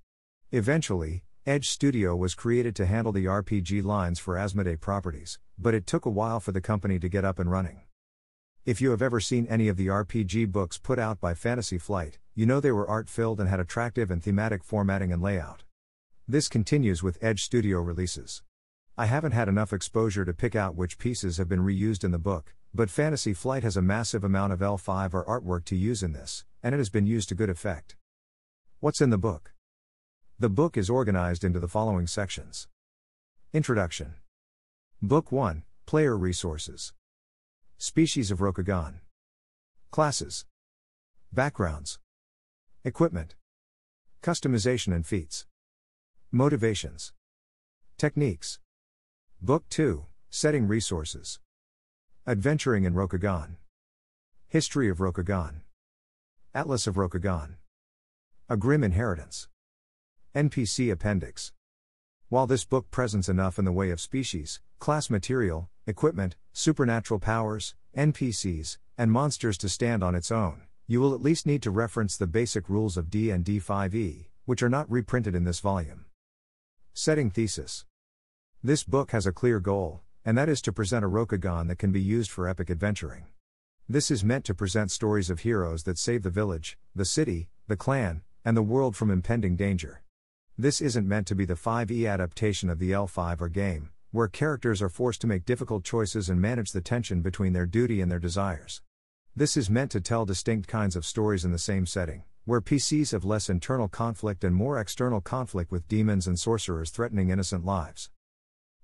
Eventually, 0.51 1.23
Edge 1.45 1.69
Studio 1.69 2.15
was 2.15 2.35
created 2.35 2.75
to 2.75 2.85
handle 2.85 3.11
the 3.11 3.25
RPG 3.25 3.83
lines 3.83 4.19
for 4.19 4.35
Asmodee 4.35 4.79
properties, 4.79 5.39
but 5.57 5.73
it 5.73 5.85
took 5.85 6.05
a 6.05 6.09
while 6.09 6.39
for 6.39 6.51
the 6.51 6.61
company 6.61 6.99
to 6.99 7.09
get 7.09 7.25
up 7.25 7.37
and 7.37 7.51
running. 7.51 7.81
If 8.65 8.79
you 8.79 8.91
have 8.91 9.01
ever 9.01 9.19
seen 9.19 9.45
any 9.47 9.67
of 9.67 9.75
the 9.75 9.87
RPG 9.87 10.51
books 10.51 10.77
put 10.77 10.97
out 10.97 11.19
by 11.19 11.33
Fantasy 11.33 11.77
Flight, 11.77 12.17
you 12.33 12.45
know 12.45 12.59
they 12.59 12.71
were 12.71 12.87
art 12.87 13.09
filled 13.09 13.41
and 13.41 13.49
had 13.49 13.59
attractive 13.59 14.09
and 14.09 14.23
thematic 14.23 14.63
formatting 14.63 15.11
and 15.11 15.21
layout. 15.21 15.63
This 16.25 16.47
continues 16.47 17.03
with 17.03 17.21
Edge 17.21 17.43
Studio 17.43 17.81
releases. 17.81 18.43
I 18.97 19.07
haven't 19.07 19.33
had 19.33 19.49
enough 19.49 19.73
exposure 19.73 20.23
to 20.23 20.33
pick 20.33 20.55
out 20.55 20.73
which 20.73 20.97
pieces 20.97 21.35
have 21.35 21.49
been 21.49 21.59
reused 21.59 22.05
in 22.05 22.11
the 22.11 22.17
book, 22.17 22.53
but 22.73 22.89
Fantasy 22.89 23.33
Flight 23.33 23.63
has 23.63 23.75
a 23.75 23.81
massive 23.81 24.23
amount 24.23 24.53
of 24.53 24.59
L5R 24.59 25.25
artwork 25.27 25.65
to 25.65 25.75
use 25.75 26.01
in 26.01 26.13
this, 26.13 26.45
and 26.63 26.73
it 26.73 26.77
has 26.77 26.89
been 26.89 27.05
used 27.05 27.27
to 27.27 27.35
good 27.35 27.49
effect. 27.49 27.97
What's 28.79 29.01
in 29.01 29.09
the 29.09 29.17
book? 29.17 29.51
The 30.39 30.49
book 30.49 30.77
is 30.77 30.89
organized 30.89 31.43
into 31.43 31.59
the 31.59 31.67
following 31.67 32.07
sections 32.07 32.69
Introduction, 33.51 34.13
Book 35.01 35.29
1 35.29 35.63
Player 35.85 36.17
Resources. 36.17 36.93
Species 37.77 38.31
of 38.31 38.39
Rokugan. 38.39 39.01
Classes. 39.91 40.45
Backgrounds. 41.33 41.99
Equipment. 42.85 43.35
Customization 44.21 44.95
and 44.95 45.05
feats. 45.05 45.45
Motivations. 46.35 47.13
Techniques. 47.95 48.57
Book 49.39 49.69
2 49.69 50.07
Setting 50.31 50.67
Resources. 50.67 51.39
Adventuring 52.25 52.85
in 52.85 52.95
Rokugan. 52.95 53.57
History 54.47 54.89
of 54.89 54.97
Rokugan. 54.97 55.61
Atlas 56.51 56.87
of 56.87 56.95
Rokugan. 56.95 57.57
A 58.49 58.57
Grim 58.57 58.83
Inheritance. 58.83 59.47
NPC 60.33 60.91
Appendix. 60.91 61.53
While 62.29 62.47
this 62.47 62.65
book 62.65 62.89
presents 62.89 63.29
enough 63.29 63.59
in 63.59 63.65
the 63.65 63.71
way 63.71 63.91
of 63.91 64.01
species, 64.01 64.59
class 64.79 65.11
material, 65.11 65.69
equipment, 65.85 66.35
supernatural 66.51 67.19
powers, 67.19 67.75
NPCs, 67.95 68.79
and 68.97 69.11
monsters 69.11 69.59
to 69.59 69.69
stand 69.69 70.03
on 70.03 70.15
its 70.15 70.31
own, 70.31 70.63
you 70.87 70.99
will 70.99 71.13
at 71.13 71.21
least 71.21 71.45
need 71.45 71.61
to 71.61 71.69
reference 71.69 72.17
the 72.17 72.25
basic 72.25 72.69
rules 72.69 72.97
of 72.97 73.11
D 73.11 73.29
and 73.29 73.45
D5e, 73.45 74.29
which 74.45 74.63
are 74.63 74.69
not 74.69 74.89
reprinted 74.89 75.35
in 75.35 75.43
this 75.43 75.59
volume. 75.59 76.05
Setting 76.95 77.31
Thesis 77.31 77.85
This 78.63 78.83
book 78.83 79.13
has 79.13 79.25
a 79.25 79.31
clear 79.31 79.59
goal, 79.59 80.01
and 80.23 80.37
that 80.37 80.47
is 80.47 80.61
to 80.61 80.71
present 80.71 81.03
a 81.03 81.07
Rokugan 81.07 81.67
that 81.67 81.79
can 81.79 81.91
be 81.91 81.99
used 81.99 82.29
for 82.29 82.47
epic 82.47 82.69
adventuring. 82.69 83.25
This 83.89 84.11
is 84.11 84.23
meant 84.23 84.45
to 84.45 84.53
present 84.53 84.91
stories 84.91 85.31
of 85.31 85.39
heroes 85.39 85.83
that 85.83 85.97
save 85.97 86.21
the 86.21 86.29
village, 86.29 86.77
the 86.93 87.03
city, 87.03 87.49
the 87.67 87.75
clan, 87.75 88.21
and 88.45 88.55
the 88.55 88.61
world 88.61 88.95
from 88.95 89.09
impending 89.09 89.55
danger. 89.55 90.03
This 90.55 90.81
isn't 90.81 91.07
meant 91.07 91.25
to 91.27 91.35
be 91.35 91.45
the 91.45 91.55
5e 91.55 92.07
adaptation 92.07 92.69
of 92.69 92.77
the 92.77 92.91
L5R 92.91 93.51
game, 93.51 93.89
where 94.11 94.27
characters 94.27 94.79
are 94.79 94.87
forced 94.87 95.21
to 95.21 95.27
make 95.27 95.45
difficult 95.45 95.83
choices 95.83 96.29
and 96.29 96.39
manage 96.39 96.73
the 96.73 96.81
tension 96.81 97.23
between 97.23 97.53
their 97.53 97.65
duty 97.65 98.01
and 98.01 98.11
their 98.11 98.19
desires. 98.19 98.83
This 99.35 99.57
is 99.57 99.67
meant 99.67 99.89
to 99.91 99.99
tell 99.99 100.25
distinct 100.25 100.67
kinds 100.67 100.95
of 100.95 101.07
stories 101.07 101.43
in 101.43 101.51
the 101.51 101.57
same 101.57 101.87
setting, 101.87 102.21
where 102.45 102.59
PCs 102.59 103.13
have 103.13 103.23
less 103.23 103.49
internal 103.49 103.87
conflict 103.87 104.43
and 104.43 104.53
more 104.53 104.77
external 104.77 105.21
conflict 105.21 105.71
with 105.71 105.87
demons 105.87 106.27
and 106.27 106.37
sorcerers 106.37 106.89
threatening 106.89 107.29
innocent 107.29 107.63
lives. 107.63 108.09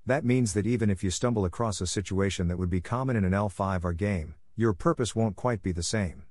That 0.06 0.24
means 0.24 0.54
that 0.54 0.66
even 0.66 0.90
if 0.90 1.04
you 1.04 1.12
stumble 1.12 1.44
across 1.44 1.82
a 1.82 1.88
situation 1.88 2.48
that 2.48 2.58
would 2.58 2.70
be 2.70 2.80
common 2.80 3.18
in 3.18 3.26
an 3.26 3.34
L5R 3.34 3.98
game, 3.98 4.36
your 4.56 4.72
purpose 4.74 5.14
won't 5.14 5.36
quite 5.36 5.62
be 5.62 5.74
the 5.74 5.84
same. 5.84 6.24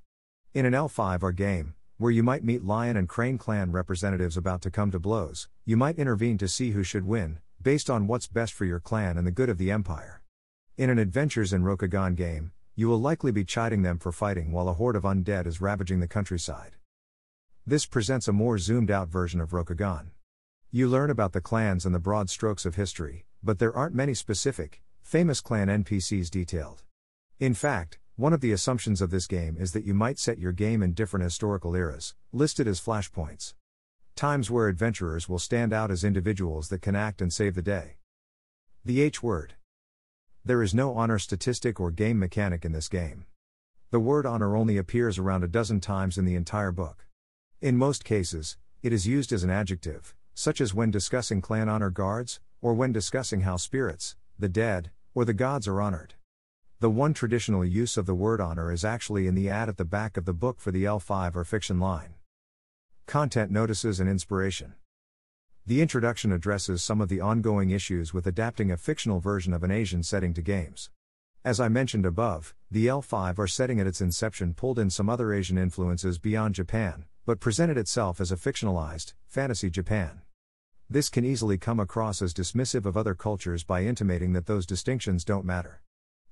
In 0.55 0.65
an 0.65 0.73
L5R 0.73 1.35
game, 1.35 1.75
where 1.99 2.11
you 2.11 2.23
might 2.23 2.43
meet 2.43 2.63
Lion 2.63 2.97
and 2.97 3.07
Crane 3.07 3.37
clan 3.37 3.71
representatives 3.71 4.35
about 4.35 4.63
to 4.63 4.71
come 4.71 4.89
to 4.89 4.99
blows, 4.99 5.49
you 5.65 5.77
might 5.77 5.99
intervene 5.99 6.39
to 6.39 6.47
see 6.47 6.71
who 6.71 6.81
should 6.81 7.05
win, 7.05 7.37
based 7.61 7.91
on 7.91 8.07
what's 8.07 8.25
best 8.25 8.53
for 8.53 8.65
your 8.65 8.79
clan 8.79 9.17
and 9.17 9.27
the 9.27 9.31
good 9.31 9.49
of 9.49 9.59
the 9.59 9.69
empire. 9.69 10.23
In 10.77 10.89
an 10.89 10.97
Adventures 10.97 11.53
in 11.53 11.61
Rokugan 11.61 12.15
game, 12.15 12.53
you 12.75 12.87
will 12.87 12.99
likely 12.99 13.31
be 13.31 13.45
chiding 13.45 13.83
them 13.83 13.99
for 13.99 14.11
fighting 14.11 14.51
while 14.51 14.67
a 14.67 14.73
horde 14.73 14.95
of 14.95 15.03
undead 15.03 15.45
is 15.45 15.61
ravaging 15.61 15.99
the 15.99 16.07
countryside. 16.07 16.77
This 17.69 17.85
presents 17.85 18.27
a 18.27 18.33
more 18.33 18.57
zoomed 18.57 18.89
out 18.89 19.09
version 19.09 19.39
of 19.39 19.51
Rokugan. 19.51 20.07
You 20.71 20.87
learn 20.87 21.11
about 21.11 21.33
the 21.33 21.39
clans 21.39 21.85
and 21.85 21.93
the 21.93 21.99
broad 21.99 22.27
strokes 22.27 22.65
of 22.65 22.73
history, 22.73 23.27
but 23.43 23.59
there 23.59 23.75
aren't 23.75 23.93
many 23.93 24.15
specific, 24.15 24.81
famous 25.03 25.39
clan 25.39 25.67
NPCs 25.67 26.31
detailed. 26.31 26.81
In 27.39 27.53
fact, 27.53 27.99
one 28.15 28.33
of 28.33 28.41
the 28.41 28.51
assumptions 28.51 29.01
of 29.01 29.11
this 29.11 29.27
game 29.27 29.55
is 29.55 29.73
that 29.73 29.83
you 29.83 29.93
might 29.93 30.17
set 30.17 30.39
your 30.39 30.51
game 30.51 30.81
in 30.81 30.93
different 30.93 31.25
historical 31.25 31.75
eras, 31.75 32.15
listed 32.33 32.67
as 32.67 32.81
flashpoints 32.81 33.53
times 34.15 34.49
where 34.49 34.67
adventurers 34.67 35.29
will 35.29 35.37
stand 35.37 35.71
out 35.71 35.91
as 35.91 36.03
individuals 36.03 36.69
that 36.69 36.81
can 36.81 36.95
act 36.95 37.21
and 37.21 37.31
save 37.31 37.53
the 37.53 37.61
day. 37.61 37.97
The 38.83 38.99
H 39.01 39.21
word. 39.21 39.53
There 40.43 40.63
is 40.63 40.73
no 40.73 40.95
honor 40.95 41.19
statistic 41.19 41.79
or 41.79 41.91
game 41.91 42.17
mechanic 42.17 42.65
in 42.65 42.71
this 42.71 42.89
game. 42.89 43.25
The 43.91 43.99
word 43.99 44.25
honor 44.25 44.57
only 44.57 44.77
appears 44.77 45.19
around 45.19 45.43
a 45.43 45.47
dozen 45.47 45.81
times 45.81 46.17
in 46.17 46.25
the 46.25 46.33
entire 46.33 46.71
book. 46.71 47.05
In 47.61 47.75
most 47.75 48.05
cases, 48.05 48.55
it 48.81 48.93
is 48.93 49.05
used 49.05 49.33
as 49.33 49.43
an 49.43 49.49
adjective, 49.49 50.15
such 50.33 50.61
as 50.61 50.73
when 50.73 50.91
discussing 50.91 51.41
clan 51.41 51.67
honor 51.67 51.89
guards, 51.89 52.39
or 52.61 52.73
when 52.73 52.93
discussing 52.93 53.41
how 53.41 53.57
spirits, 53.57 54.15
the 54.37 54.47
dead, 54.47 54.91
or 55.13 55.25
the 55.25 55.33
gods 55.33 55.67
are 55.67 55.81
honored. 55.81 56.13
The 56.79 56.89
one 56.89 57.13
traditional 57.13 57.65
use 57.65 57.97
of 57.97 58.05
the 58.05 58.15
word 58.15 58.39
honor 58.39 58.71
is 58.71 58.85
actually 58.85 59.27
in 59.27 59.35
the 59.35 59.49
ad 59.49 59.67
at 59.67 59.75
the 59.75 59.83
back 59.83 60.15
of 60.15 60.23
the 60.23 60.31
book 60.31 60.61
for 60.61 60.71
the 60.71 60.85
L5R 60.85 61.45
fiction 61.45 61.81
line. 61.81 62.13
Content 63.07 63.51
notices 63.51 63.99
and 63.99 64.09
inspiration. 64.09 64.75
The 65.65 65.81
introduction 65.81 66.31
addresses 66.31 66.81
some 66.81 67.01
of 67.01 67.09
the 67.09 67.19
ongoing 67.19 67.71
issues 67.71 68.13
with 68.13 68.25
adapting 68.25 68.71
a 68.71 68.77
fictional 68.77 69.19
version 69.19 69.51
of 69.51 69.63
an 69.63 69.71
Asian 69.71 70.03
setting 70.03 70.33
to 70.35 70.41
games. 70.41 70.91
As 71.43 71.59
I 71.59 71.67
mentioned 71.67 72.05
above, 72.05 72.55
the 72.71 72.87
L5R 72.87 73.49
setting 73.49 73.81
at 73.81 73.87
its 73.87 73.99
inception 73.99 74.53
pulled 74.53 74.79
in 74.79 74.89
some 74.89 75.09
other 75.09 75.33
Asian 75.33 75.57
influences 75.57 76.19
beyond 76.19 76.55
Japan, 76.55 77.03
but 77.29 77.39
presented 77.39 77.77
itself 77.77 78.19
as 78.19 78.31
a 78.31 78.35
fictionalized, 78.35 79.13
fantasy 79.27 79.69
Japan. 79.69 80.21
This 80.89 81.09
can 81.09 81.23
easily 81.23 81.59
come 81.59 81.79
across 81.79 82.23
as 82.23 82.33
dismissive 82.33 82.87
of 82.87 82.97
other 82.97 83.13
cultures 83.13 83.63
by 83.63 83.83
intimating 83.83 84.33
that 84.33 84.47
those 84.47 84.65
distinctions 84.65 85.23
don't 85.23 85.45
matter. 85.45 85.83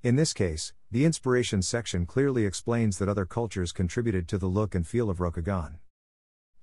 In 0.02 0.16
this 0.16 0.34
case, 0.34 0.74
the 0.90 1.06
inspiration 1.06 1.62
section 1.62 2.08
clearly 2.08 2.48
explains 2.48 2.98
that 2.98 3.08
other 3.08 3.28
cultures 3.28 3.72
contributed 3.72 4.28
to 4.30 4.40
the 4.40 4.48
look 4.48 4.74
and 4.74 4.88
feel 4.88 5.12
of 5.12 5.20
Rokugan. 5.20 5.76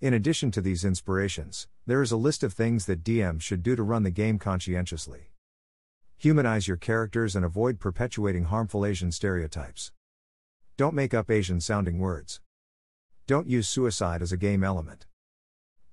In 0.00 0.12
addition 0.12 0.50
to 0.50 0.60
these 0.60 0.84
inspirations, 0.84 1.68
there 1.86 2.02
is 2.02 2.10
a 2.10 2.16
list 2.16 2.42
of 2.42 2.52
things 2.52 2.86
that 2.86 3.04
DMs 3.04 3.42
should 3.42 3.62
do 3.62 3.76
to 3.76 3.84
run 3.84 4.02
the 4.02 4.10
game 4.10 4.40
conscientiously. 4.40 5.30
Humanize 6.16 6.66
your 6.66 6.76
characters 6.76 7.36
and 7.36 7.44
avoid 7.44 7.78
perpetuating 7.78 8.46
harmful 8.46 8.84
Asian 8.84 9.12
stereotypes. 9.12 9.92
Don't 10.76 10.92
make 10.92 11.14
up 11.14 11.30
Asian 11.30 11.60
sounding 11.60 12.00
words. 12.00 12.40
Don't 13.26 13.48
use 13.48 13.66
suicide 13.66 14.20
as 14.20 14.32
a 14.32 14.36
game 14.36 14.62
element. 14.62 15.06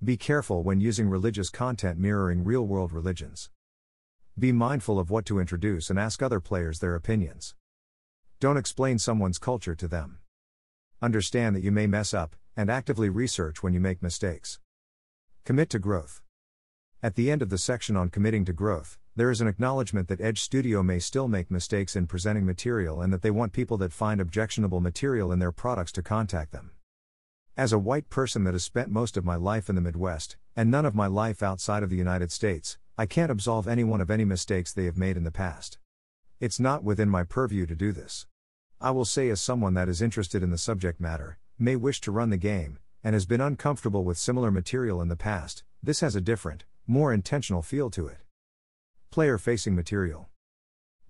Be 0.04 0.18
careful 0.18 0.64
when 0.64 0.82
using 0.82 1.08
religious 1.08 1.50
content 1.50 1.98
mirroring 1.98 2.44
real 2.44 2.68
world 2.68 2.92
religions. 2.92 3.50
Be 4.38 4.52
mindful 4.52 5.00
of 5.00 5.10
what 5.10 5.26
to 5.28 5.40
introduce 5.40 5.90
and 5.90 5.98
ask 5.98 6.22
other 6.22 6.42
players 6.42 6.80
their 6.80 6.94
opinions. 6.94 7.56
Don't 8.42 8.58
explain 8.58 9.00
someone's 9.00 9.38
culture 9.38 9.76
to 9.76 9.88
them. 9.88 10.18
Understand 11.02 11.56
that 11.56 11.64
you 11.64 11.72
may 11.72 11.88
mess 11.88 12.14
up, 12.14 12.36
and 12.58 12.70
actively 12.70 13.08
research 13.08 13.64
when 13.64 13.74
you 13.74 13.80
make 13.80 14.02
mistakes. 14.02 14.60
Commit 15.46 15.70
to 15.70 15.80
growth. 15.80 16.22
At 17.02 17.16
the 17.16 17.32
end 17.32 17.42
of 17.42 17.50
the 17.50 17.58
section 17.58 17.96
on 17.96 18.10
committing 18.10 18.44
to 18.44 18.52
growth, 18.52 18.98
there 19.16 19.32
is 19.32 19.40
an 19.40 19.48
acknowledgement 19.48 20.10
that 20.10 20.20
Edge 20.20 20.42
Studio 20.42 20.84
may 20.84 21.00
still 21.00 21.30
make 21.30 21.50
mistakes 21.50 21.96
in 21.96 22.08
presenting 22.08 22.46
material 22.46 23.02
and 23.02 23.14
that 23.14 23.22
they 23.22 23.32
want 23.32 23.54
people 23.54 23.78
that 23.78 23.94
find 23.94 24.20
objectionable 24.20 24.82
material 24.82 25.32
in 25.32 25.40
their 25.40 25.54
products 25.54 25.94
to 25.94 26.04
contact 26.04 26.52
them. 26.52 26.72
As 27.62 27.72
a 27.72 27.78
white 27.78 28.10
person 28.10 28.44
that 28.46 28.56
has 28.56 28.64
spent 28.64 28.90
most 28.90 29.18
of 29.18 29.24
my 29.24 29.36
life 29.36 29.70
in 29.70 29.76
the 29.76 29.82
Midwest, 29.82 30.36
and 30.56 30.72
none 30.72 30.84
of 30.84 30.96
my 30.96 31.06
life 31.06 31.44
outside 31.44 31.84
of 31.84 31.92
the 31.92 31.96
United 31.96 32.32
States, 32.32 32.80
I 32.98 33.06
can't 33.06 33.30
absolve 33.30 33.68
anyone 33.68 34.02
of 34.02 34.10
any 34.10 34.26
mistakes 34.26 34.74
they 34.74 34.86
have 34.86 34.98
made 34.98 35.16
in 35.16 35.26
the 35.26 35.30
past. 35.30 35.78
It's 36.40 36.60
not 36.60 36.84
within 36.84 37.08
my 37.08 37.22
purview 37.24 37.68
to 37.68 37.76
do 37.76 37.92
this. 37.92 38.26
I 38.80 38.90
will 38.90 39.06
say, 39.06 39.30
as 39.30 39.42
someone 39.42 39.76
that 39.76 39.90
is 39.90 40.02
interested 40.02 40.42
in 40.42 40.50
the 40.50 40.58
subject 40.58 41.00
matter, 41.00 41.38
may 41.60 41.76
wish 41.76 42.02
to 42.02 42.12
run 42.12 42.32
the 42.32 42.38
game, 42.38 42.80
and 43.04 43.14
has 43.14 43.28
been 43.28 43.42
uncomfortable 43.42 44.04
with 44.04 44.18
similar 44.18 44.50
material 44.50 45.00
in 45.00 45.10
the 45.10 45.16
past, 45.16 45.64
this 45.84 46.00
has 46.00 46.16
a 46.16 46.20
different, 46.20 46.66
more 46.88 47.14
intentional 47.14 47.62
feel 47.62 47.92
to 47.92 48.08
it. 48.08 48.18
Player 49.12 49.38
facing 49.38 49.76
material. 49.76 50.31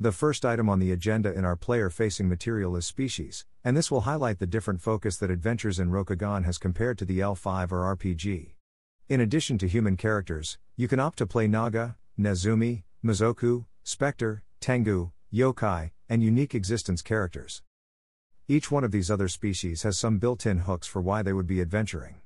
The 0.01 0.11
first 0.11 0.45
item 0.45 0.67
on 0.67 0.79
the 0.79 0.91
agenda 0.91 1.31
in 1.31 1.45
our 1.45 1.55
player 1.55 1.91
facing 1.91 2.27
material 2.27 2.75
is 2.75 2.87
species, 2.87 3.45
and 3.63 3.77
this 3.77 3.91
will 3.91 4.01
highlight 4.01 4.39
the 4.39 4.47
different 4.47 4.81
focus 4.81 5.15
that 5.17 5.29
Adventures 5.29 5.79
in 5.79 5.91
Rokugan 5.91 6.43
has 6.43 6.57
compared 6.57 6.97
to 6.97 7.05
the 7.05 7.19
L5R 7.19 7.95
RPG. 7.95 8.55
In 9.09 9.21
addition 9.21 9.59
to 9.59 9.67
human 9.67 9.97
characters, 9.97 10.57
you 10.75 10.87
can 10.87 10.99
opt 10.99 11.19
to 11.19 11.27
play 11.27 11.47
Naga, 11.47 11.97
Nezumi, 12.19 12.81
Mazoku, 13.05 13.67
Spectre, 13.83 14.41
Tengu, 14.59 15.11
Yokai, 15.31 15.91
and 16.09 16.23
unique 16.23 16.55
existence 16.55 17.03
characters. 17.03 17.61
Each 18.47 18.71
one 18.71 18.83
of 18.83 18.91
these 18.91 19.11
other 19.11 19.27
species 19.27 19.83
has 19.83 19.99
some 19.99 20.17
built 20.17 20.47
in 20.47 20.61
hooks 20.61 20.87
for 20.87 21.03
why 21.03 21.21
they 21.21 21.31
would 21.31 21.45
be 21.45 21.61
adventuring. 21.61 22.21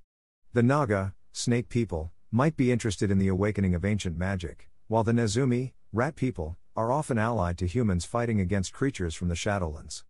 The 0.54 0.64
Naga, 0.64 1.14
snake 1.34 1.68
people, 1.68 2.14
might 2.32 2.56
be 2.56 2.72
interested 2.72 3.12
in 3.12 3.18
the 3.18 3.28
awakening 3.28 3.76
of 3.76 3.84
ancient 3.84 4.18
magic, 4.18 4.70
while 4.88 5.04
the 5.04 5.12
Nezumi, 5.12 5.74
rat 5.92 6.16
people, 6.16 6.58
are 6.76 6.92
often 6.92 7.18
allied 7.18 7.58
to 7.58 7.68
humans 7.68 8.04
fighting 8.04 8.42
against 8.42 8.74
creatures 8.74 9.16
from 9.16 9.30
the 9.30 9.36
Shadowlands. 9.36 10.04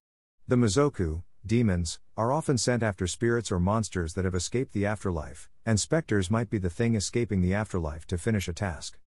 The 0.48 0.56
Mazoku, 0.56 1.24
demons, 1.46 2.00
are 2.18 2.32
often 2.32 2.58
sent 2.58 2.82
after 2.82 3.06
spirits 3.06 3.52
or 3.52 3.60
monsters 3.60 4.14
that 4.16 4.26
have 4.26 4.34
escaped 4.34 4.74
the 4.74 4.86
afterlife, 4.86 5.50
and 5.66 5.80
specters 5.80 6.32
might 6.32 6.50
be 6.50 6.58
the 6.58 6.70
thing 6.70 6.96
escaping 6.96 7.42
the 7.42 7.54
afterlife 7.54 8.08
to 8.08 8.18
finish 8.18 8.48
a 8.48 8.54
task. 8.54 8.98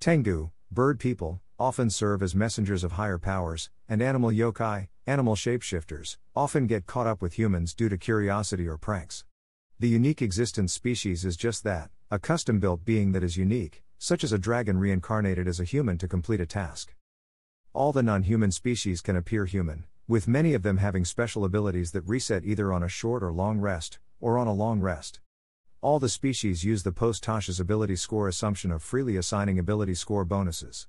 Tengu, 0.00 0.50
bird 0.70 0.98
people, 0.98 1.40
often 1.58 1.90
serve 1.90 2.22
as 2.22 2.34
messengers 2.34 2.82
of 2.82 2.92
higher 2.92 3.18
powers, 3.18 3.68
and 3.88 4.00
animal 4.00 4.30
yokai, 4.30 4.88
animal 5.06 5.34
shapeshifters, 5.34 6.16
often 6.34 6.66
get 6.66 6.86
caught 6.86 7.06
up 7.06 7.20
with 7.20 7.34
humans 7.34 7.74
due 7.74 7.88
to 7.88 7.98
curiosity 7.98 8.66
or 8.66 8.78
pranks. 8.78 9.24
The 9.78 9.88
unique 9.88 10.22
existence 10.22 10.72
species 10.72 11.24
is 11.24 11.36
just 11.36 11.62
that 11.64 11.90
a 12.10 12.18
custom 12.18 12.58
built 12.58 12.84
being 12.84 13.12
that 13.12 13.22
is 13.22 13.36
unique, 13.36 13.82
such 13.98 14.24
as 14.24 14.32
a 14.32 14.38
dragon 14.38 14.78
reincarnated 14.78 15.46
as 15.46 15.60
a 15.60 15.64
human 15.64 15.98
to 15.98 16.08
complete 16.08 16.40
a 16.40 16.46
task. 16.46 16.94
All 17.74 17.90
the 17.90 18.02
non 18.02 18.24
human 18.24 18.50
species 18.50 19.00
can 19.00 19.16
appear 19.16 19.46
human, 19.46 19.84
with 20.06 20.28
many 20.28 20.52
of 20.52 20.62
them 20.62 20.76
having 20.76 21.06
special 21.06 21.42
abilities 21.42 21.92
that 21.92 22.06
reset 22.06 22.44
either 22.44 22.70
on 22.70 22.82
a 22.82 22.88
short 22.88 23.22
or 23.22 23.32
long 23.32 23.60
rest, 23.60 23.98
or 24.20 24.36
on 24.36 24.46
a 24.46 24.52
long 24.52 24.80
rest. 24.80 25.20
All 25.80 25.98
the 25.98 26.10
species 26.10 26.64
use 26.64 26.82
the 26.82 26.92
post 26.92 27.24
Tasha's 27.24 27.58
ability 27.58 27.96
score 27.96 28.28
assumption 28.28 28.70
of 28.72 28.82
freely 28.82 29.16
assigning 29.16 29.58
ability 29.58 29.94
score 29.94 30.26
bonuses. 30.26 30.86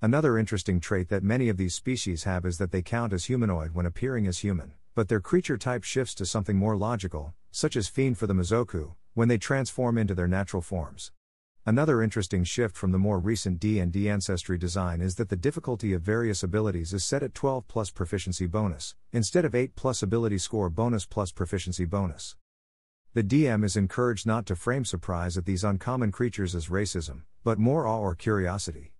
Another 0.00 0.38
interesting 0.38 0.80
trait 0.80 1.10
that 1.10 1.22
many 1.22 1.50
of 1.50 1.58
these 1.58 1.74
species 1.74 2.24
have 2.24 2.46
is 2.46 2.56
that 2.56 2.72
they 2.72 2.80
count 2.80 3.12
as 3.12 3.26
humanoid 3.26 3.74
when 3.74 3.84
appearing 3.84 4.26
as 4.26 4.38
human, 4.38 4.72
but 4.94 5.08
their 5.08 5.20
creature 5.20 5.58
type 5.58 5.84
shifts 5.84 6.14
to 6.14 6.24
something 6.24 6.56
more 6.56 6.78
logical, 6.78 7.34
such 7.50 7.76
as 7.76 7.88
Fiend 7.88 8.16
for 8.16 8.26
the 8.26 8.34
Mazoku, 8.34 8.94
when 9.12 9.28
they 9.28 9.36
transform 9.36 9.98
into 9.98 10.14
their 10.14 10.28
natural 10.28 10.62
forms. 10.62 11.12
Another 11.64 12.02
interesting 12.02 12.42
shift 12.42 12.76
from 12.76 12.90
the 12.90 12.98
more 12.98 13.20
recent 13.20 13.60
D&D 13.60 14.10
ancestry 14.10 14.58
design 14.58 15.00
is 15.00 15.14
that 15.14 15.28
the 15.28 15.36
difficulty 15.36 15.92
of 15.92 16.02
various 16.02 16.42
abilities 16.42 16.92
is 16.92 17.04
set 17.04 17.22
at 17.22 17.34
12 17.34 17.68
plus 17.68 17.88
proficiency 17.88 18.46
bonus, 18.46 18.96
instead 19.12 19.44
of 19.44 19.54
8 19.54 19.76
plus 19.76 20.02
ability 20.02 20.38
score 20.38 20.68
bonus 20.68 21.06
plus 21.06 21.30
proficiency 21.30 21.84
bonus. 21.84 22.34
The 23.14 23.22
DM 23.22 23.64
is 23.64 23.76
encouraged 23.76 24.26
not 24.26 24.44
to 24.46 24.56
frame 24.56 24.84
surprise 24.84 25.38
at 25.38 25.44
these 25.44 25.62
uncommon 25.62 26.10
creatures 26.10 26.56
as 26.56 26.66
racism, 26.66 27.22
but 27.44 27.60
more 27.60 27.86
awe 27.86 28.00
or 28.00 28.16
curiosity. 28.16 28.94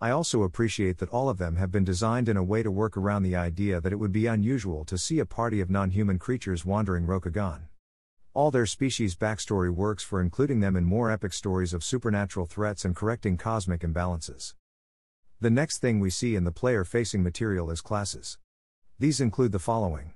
I 0.00 0.10
also 0.10 0.44
appreciate 0.44 0.98
that 0.98 1.08
all 1.08 1.28
of 1.28 1.38
them 1.38 1.56
have 1.56 1.72
been 1.72 1.82
designed 1.82 2.28
in 2.28 2.36
a 2.36 2.44
way 2.44 2.62
to 2.62 2.70
work 2.70 2.96
around 2.96 3.24
the 3.24 3.34
idea 3.34 3.80
that 3.80 3.92
it 3.92 3.96
would 3.96 4.12
be 4.12 4.26
unusual 4.26 4.84
to 4.84 4.96
see 4.96 5.18
a 5.18 5.26
party 5.26 5.60
of 5.60 5.70
non 5.70 5.90
human 5.90 6.20
creatures 6.20 6.64
wandering 6.64 7.04
Rokugan. 7.04 7.62
All 8.36 8.50
their 8.50 8.66
species' 8.66 9.16
backstory 9.16 9.70
works 9.70 10.04
for 10.04 10.20
including 10.20 10.60
them 10.60 10.76
in 10.76 10.84
more 10.84 11.10
epic 11.10 11.32
stories 11.32 11.72
of 11.72 11.82
supernatural 11.82 12.44
threats 12.44 12.84
and 12.84 12.94
correcting 12.94 13.38
cosmic 13.38 13.80
imbalances. 13.80 14.52
The 15.40 15.48
next 15.48 15.78
thing 15.78 16.00
we 16.00 16.10
see 16.10 16.36
in 16.36 16.44
the 16.44 16.52
player 16.52 16.84
facing 16.84 17.22
material 17.22 17.70
is 17.70 17.80
classes. 17.80 18.36
These 18.98 19.22
include 19.22 19.52
the 19.52 19.58
following 19.58 20.12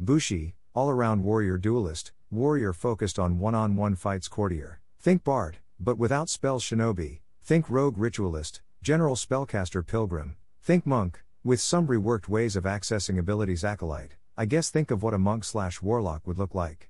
Bushi, 0.00 0.56
all 0.74 0.90
around 0.90 1.22
warrior 1.22 1.58
duelist, 1.58 2.10
warrior 2.28 2.72
focused 2.72 3.20
on 3.20 3.38
one 3.38 3.54
on 3.54 3.76
one 3.76 3.94
fights 3.94 4.26
courtier. 4.26 4.80
Think 4.98 5.22
bard, 5.22 5.58
but 5.78 5.96
without 5.96 6.28
spells 6.28 6.64
shinobi. 6.64 7.20
Think 7.44 7.70
rogue 7.70 7.98
ritualist, 7.98 8.62
general 8.82 9.14
spellcaster 9.14 9.86
pilgrim. 9.86 10.34
Think 10.60 10.84
monk, 10.84 11.22
with 11.44 11.60
some 11.60 11.86
reworked 11.86 12.26
ways 12.26 12.56
of 12.56 12.64
accessing 12.64 13.16
abilities 13.16 13.62
acolyte. 13.62 14.16
I 14.36 14.44
guess 14.44 14.70
think 14.70 14.90
of 14.90 15.04
what 15.04 15.14
a 15.14 15.18
monk 15.18 15.44
slash 15.44 15.80
warlock 15.80 16.26
would 16.26 16.36
look 16.36 16.56
like. 16.56 16.87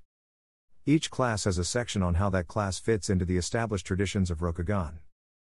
Each 0.85 1.11
class 1.11 1.43
has 1.43 1.57
a 1.57 1.65
section 1.65 2.01
on 2.01 2.15
how 2.15 2.29
that 2.29 2.47
class 2.47 2.79
fits 2.79 3.09
into 3.09 3.25
the 3.25 3.37
established 3.37 3.85
traditions 3.85 4.31
of 4.31 4.39
Rokugan. 4.39 4.99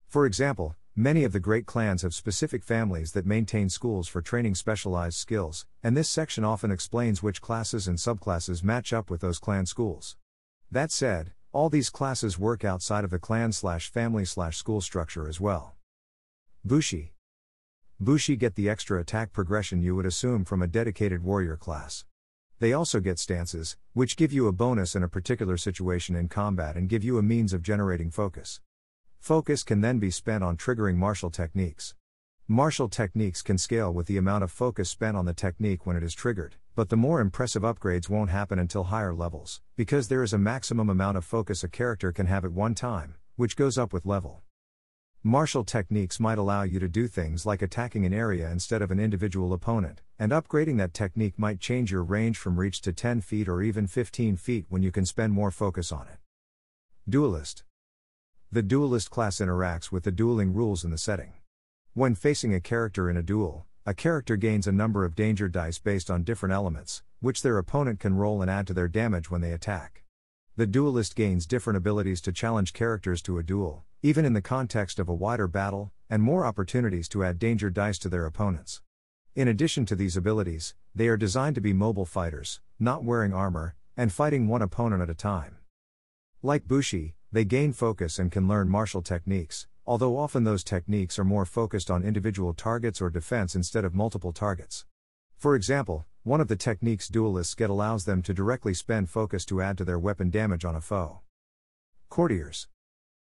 For 0.07 0.25
example, 0.25 0.75
many 0.95 1.23
of 1.23 1.31
the 1.31 1.39
great 1.39 1.65
clans 1.65 2.01
have 2.01 2.13
specific 2.13 2.63
families 2.63 3.11
that 3.13 3.25
maintain 3.25 3.69
schools 3.69 4.07
for 4.07 4.21
training 4.21 4.55
specialized 4.55 5.17
skills, 5.17 5.65
and 5.83 5.95
this 5.95 6.09
section 6.09 6.43
often 6.43 6.71
explains 6.71 7.23
which 7.23 7.41
classes 7.41 7.87
and 7.87 7.97
subclasses 7.97 8.63
match 8.63 8.91
up 8.91 9.09
with 9.09 9.21
those 9.21 9.39
clan 9.39 9.65
schools. 9.65 10.17
That 10.71 10.91
said, 10.91 11.31
all 11.51 11.69
these 11.69 11.89
classes 11.89 12.37
work 12.37 12.65
outside 12.65 13.03
of 13.03 13.09
the 13.09 13.19
clan 13.19 13.51
slash 13.51 13.89
family 13.89 14.25
slash 14.25 14.57
school 14.57 14.81
structure 14.81 15.27
as 15.27 15.39
well. 15.39 15.75
Bushi. 16.65 17.13
Bushi 17.99 18.35
get 18.35 18.55
the 18.55 18.69
extra 18.69 18.99
attack 18.99 19.31
progression 19.31 19.81
you 19.81 19.95
would 19.95 20.05
assume 20.05 20.43
from 20.43 20.61
a 20.61 20.67
dedicated 20.67 21.23
warrior 21.23 21.55
class. 21.55 22.05
They 22.59 22.73
also 22.73 22.99
get 22.99 23.19
stances, 23.19 23.77
which 23.93 24.17
give 24.17 24.33
you 24.33 24.47
a 24.47 24.51
bonus 24.51 24.93
in 24.93 25.01
a 25.01 25.07
particular 25.07 25.55
situation 25.55 26.13
in 26.13 26.27
combat 26.27 26.75
and 26.75 26.89
give 26.89 27.05
you 27.05 27.17
a 27.17 27.23
means 27.23 27.53
of 27.53 27.61
generating 27.61 28.11
focus. 28.11 28.59
Focus 29.17 29.63
can 29.63 29.79
then 29.79 29.97
be 29.97 30.11
spent 30.11 30.43
on 30.43 30.57
triggering 30.57 30.95
martial 30.95 31.29
techniques. 31.29 31.95
Martial 32.49 32.89
techniques 32.89 33.41
can 33.41 33.57
scale 33.57 33.93
with 33.93 34.07
the 34.07 34.17
amount 34.17 34.43
of 34.43 34.51
focus 34.51 34.89
spent 34.89 35.15
on 35.15 35.23
the 35.23 35.33
technique 35.33 35.85
when 35.85 35.95
it 35.95 36.03
is 36.03 36.13
triggered, 36.13 36.55
but 36.75 36.89
the 36.89 36.97
more 36.97 37.21
impressive 37.21 37.61
upgrades 37.63 38.09
won't 38.09 38.29
happen 38.29 38.59
until 38.59 38.85
higher 38.85 39.13
levels, 39.13 39.61
because 39.77 40.09
there 40.09 40.23
is 40.23 40.33
a 40.33 40.37
maximum 40.37 40.89
amount 40.89 41.15
of 41.15 41.23
focus 41.23 41.63
a 41.63 41.69
character 41.69 42.11
can 42.11 42.25
have 42.25 42.43
at 42.43 42.51
one 42.51 42.75
time, 42.75 43.15
which 43.37 43.55
goes 43.55 43.77
up 43.77 43.93
with 43.93 44.05
level. 44.05 44.41
Martial 45.23 45.65
techniques 45.65 46.17
might 46.17 46.37
allow 46.37 46.63
you 46.63 46.79
to 46.79 46.87
do 46.87 47.05
things 47.05 47.45
like 47.45 47.61
attacking 47.61 48.05
an 48.05 48.13
area 48.13 48.49
instead 48.49 48.81
of 48.81 48.89
an 48.89 49.01
individual 49.01 49.51
opponent, 49.51 50.01
and 50.17 50.31
upgrading 50.31 50.77
that 50.77 50.93
technique 50.93 51.37
might 51.37 51.59
change 51.59 51.91
your 51.91 52.03
range 52.03 52.37
from 52.37 52.57
reach 52.57 52.79
to 52.79 52.93
10 52.93 53.19
feet 53.19 53.49
or 53.49 53.61
even 53.61 53.85
15 53.85 54.37
feet 54.37 54.65
when 54.69 54.81
you 54.81 54.93
can 54.93 55.05
spend 55.05 55.33
more 55.33 55.51
focus 55.51 55.91
on 55.91 56.07
it. 56.07 56.19
Duelist 57.09 57.65
The 58.49 58.63
duelist 58.63 59.11
class 59.11 59.39
interacts 59.39 59.91
with 59.91 60.05
the 60.05 60.11
dueling 60.13 60.53
rules 60.53 60.85
in 60.85 60.91
the 60.91 60.97
setting. 60.97 61.33
When 61.93 62.15
facing 62.15 62.53
a 62.53 62.61
character 62.61 63.09
in 63.09 63.17
a 63.17 63.21
duel, 63.21 63.65
a 63.85 63.93
character 63.93 64.37
gains 64.37 64.67
a 64.67 64.71
number 64.71 65.03
of 65.03 65.15
danger 65.15 65.49
dice 65.49 65.79
based 65.79 66.09
on 66.09 66.23
different 66.23 66.53
elements, 66.53 67.03
which 67.19 67.41
their 67.41 67.57
opponent 67.57 67.99
can 67.99 68.15
roll 68.15 68.41
and 68.41 68.49
add 68.49 68.67
to 68.67 68.73
their 68.73 68.87
damage 68.87 69.29
when 69.29 69.41
they 69.41 69.51
attack. 69.51 70.05
The 70.59 70.67
duelist 70.67 71.15
gains 71.15 71.45
different 71.45 71.77
abilities 71.77 72.19
to 72.19 72.33
challenge 72.33 72.73
characters 72.73 73.21
to 73.21 73.37
a 73.37 73.43
duel, 73.43 73.85
even 74.03 74.25
in 74.25 74.33
the 74.33 74.41
context 74.41 74.99
of 74.99 75.07
a 75.07 75.13
wider 75.13 75.47
battle, 75.47 75.93
and 76.09 76.21
more 76.21 76.45
opportunities 76.45 77.07
to 77.09 77.23
add 77.23 77.39
danger 77.39 77.69
dice 77.69 77.97
to 77.99 78.09
their 78.09 78.25
opponents. 78.25 78.81
In 79.37 79.47
addition 79.47 79.85
to 79.85 79.95
these 79.95 80.17
abilities, 80.17 80.75
they 80.93 81.07
are 81.07 81.15
designed 81.15 81.55
to 81.55 81.61
be 81.61 81.71
mobile 81.71 82.05
fighters, 82.05 82.59
not 82.77 83.05
wearing 83.05 83.33
armor, 83.33 83.75
and 83.95 84.11
fighting 84.11 84.49
one 84.49 84.61
opponent 84.61 85.01
at 85.01 85.09
a 85.09 85.13
time. 85.13 85.59
Like 86.43 86.67
Bushi, 86.67 87.15
they 87.31 87.45
gain 87.45 87.71
focus 87.71 88.19
and 88.19 88.29
can 88.29 88.45
learn 88.45 88.67
martial 88.67 89.01
techniques, 89.01 89.65
although 89.87 90.17
often 90.17 90.43
those 90.43 90.65
techniques 90.65 91.17
are 91.17 91.23
more 91.23 91.45
focused 91.45 91.89
on 91.89 92.03
individual 92.03 92.53
targets 92.53 92.99
or 92.99 93.09
defense 93.09 93.55
instead 93.55 93.85
of 93.85 93.95
multiple 93.95 94.33
targets. 94.33 94.83
For 95.37 95.55
example, 95.55 96.05
one 96.23 96.41
of 96.41 96.49
the 96.49 96.55
techniques 96.55 97.07
duelists 97.07 97.55
get 97.55 97.69
allows 97.69 98.03
them 98.03 98.21
to 98.21 98.33
directly 98.33 98.73
spend 98.73 99.09
focus 99.09 99.45
to 99.45 99.61
add 99.61 99.77
to 99.77 99.85
their 99.85 99.97
weapon 99.97 100.29
damage 100.29 100.65
on 100.65 100.75
a 100.75 100.81
foe. 100.81 101.21
Courtiers 102.09 102.67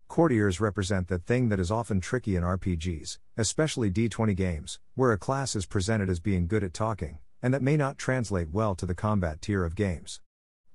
Courtiers 0.08 0.60
represent 0.60 1.08
that 1.08 1.26
thing 1.26 1.50
that 1.50 1.60
is 1.60 1.72
often 1.72 2.02
tricky 2.02 2.36
in 2.36 2.44
RPGs, 2.44 3.20
especially 3.38 3.92
D20 3.92 4.36
games, 4.36 4.80
where 4.96 5.12
a 5.12 5.18
class 5.18 5.56
is 5.56 5.66
presented 5.66 6.10
as 6.10 6.20
being 6.20 6.48
good 6.48 6.64
at 6.64 6.74
talking, 6.74 7.20
and 7.42 7.54
that 7.54 7.62
may 7.62 7.78
not 7.78 7.98
translate 7.98 8.50
well 8.52 8.76
to 8.76 8.86
the 8.86 8.96
combat 8.96 9.42
tier 9.42 9.64
of 9.64 9.76
games. 9.76 10.20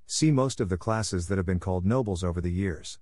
See 0.05 0.31
most 0.31 0.61
of 0.61 0.69
the 0.69 0.77
classes 0.77 1.27
that 1.27 1.37
have 1.37 1.45
been 1.45 1.59
called 1.59 1.85
nobles 1.85 2.23
over 2.23 2.39
the 2.39 2.51
years. 2.51 2.99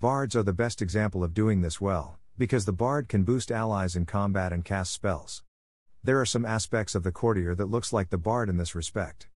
Bards 0.00 0.36
are 0.36 0.42
the 0.42 0.52
best 0.52 0.80
example 0.80 1.24
of 1.24 1.34
doing 1.34 1.60
this 1.60 1.80
well, 1.80 2.18
because 2.38 2.64
the 2.64 2.72
bard 2.72 3.08
can 3.08 3.24
boost 3.24 3.50
allies 3.50 3.96
in 3.96 4.06
combat 4.06 4.52
and 4.52 4.64
cast 4.64 4.92
spells. 4.92 5.42
There 6.04 6.20
are 6.20 6.26
some 6.26 6.44
aspects 6.44 6.94
of 6.94 7.02
the 7.02 7.12
courtier 7.12 7.54
that 7.54 7.70
looks 7.70 7.90
like 7.90 8.10
the 8.10 8.18
bard 8.18 8.50
in 8.50 8.58
this 8.58 8.74
respect. 8.74 9.28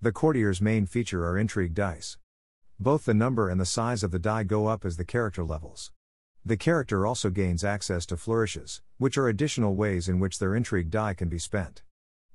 The 0.00 0.12
courtier's 0.12 0.60
main 0.60 0.86
feature 0.86 1.26
are 1.26 1.36
intrigue 1.36 1.74
dice. 1.74 2.16
Both 2.78 3.06
the 3.06 3.12
number 3.12 3.48
and 3.48 3.60
the 3.60 3.66
size 3.66 4.04
of 4.04 4.12
the 4.12 4.20
die 4.20 4.44
go 4.44 4.68
up 4.68 4.84
as 4.84 4.98
the 4.98 5.04
character 5.04 5.42
levels. 5.42 5.90
The 6.44 6.56
character 6.56 7.04
also 7.04 7.28
gains 7.28 7.64
access 7.64 8.06
to 8.06 8.16
flourishes, 8.16 8.82
which 8.98 9.18
are 9.18 9.26
additional 9.26 9.74
ways 9.74 10.08
in 10.08 10.20
which 10.20 10.38
their 10.38 10.54
intrigue 10.54 10.90
die 10.90 11.12
can 11.12 11.28
be 11.28 11.40
spent. 11.40 11.82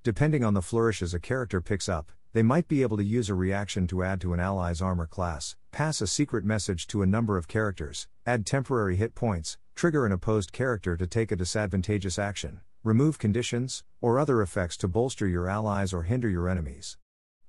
Depending 0.03 0.43
on 0.43 0.53
the 0.53 0.61
flourishes 0.61 1.13
a 1.13 1.19
character 1.21 1.61
picks 1.61 1.87
up, 1.87 2.11
they 2.33 2.43
might 2.43 2.67
be 2.67 2.81
able 2.81 2.97
to 2.97 3.05
use 3.05 3.29
a 3.29 3.35
reaction 3.35 3.87
to 3.87 4.03
add 4.03 4.19
to 4.19 4.33
an 4.33 4.41
ally's 4.41 4.81
armor 4.81 5.07
class, 5.07 5.55
pass 5.71 6.01
a 6.01 6.07
secret 6.07 6.43
message 6.43 6.87
to 6.87 7.01
a 7.01 7.07
number 7.07 7.37
of 7.37 7.47
characters, 7.47 8.09
add 8.25 8.45
temporary 8.45 8.97
hit 8.97 9.15
points, 9.15 9.57
trigger 9.75 10.05
an 10.05 10.11
opposed 10.11 10.51
character 10.51 10.97
to 10.97 11.07
take 11.07 11.31
a 11.31 11.37
disadvantageous 11.37 12.19
action, 12.19 12.59
remove 12.85 13.17
conditions, 13.17 13.83
or 13.99 14.19
other 14.19 14.43
effects 14.43 14.77
to 14.77 14.87
bolster 14.87 15.27
your 15.27 15.49
allies 15.49 15.91
or 15.91 16.03
hinder 16.03 16.29
your 16.29 16.47
enemies. 16.47 16.97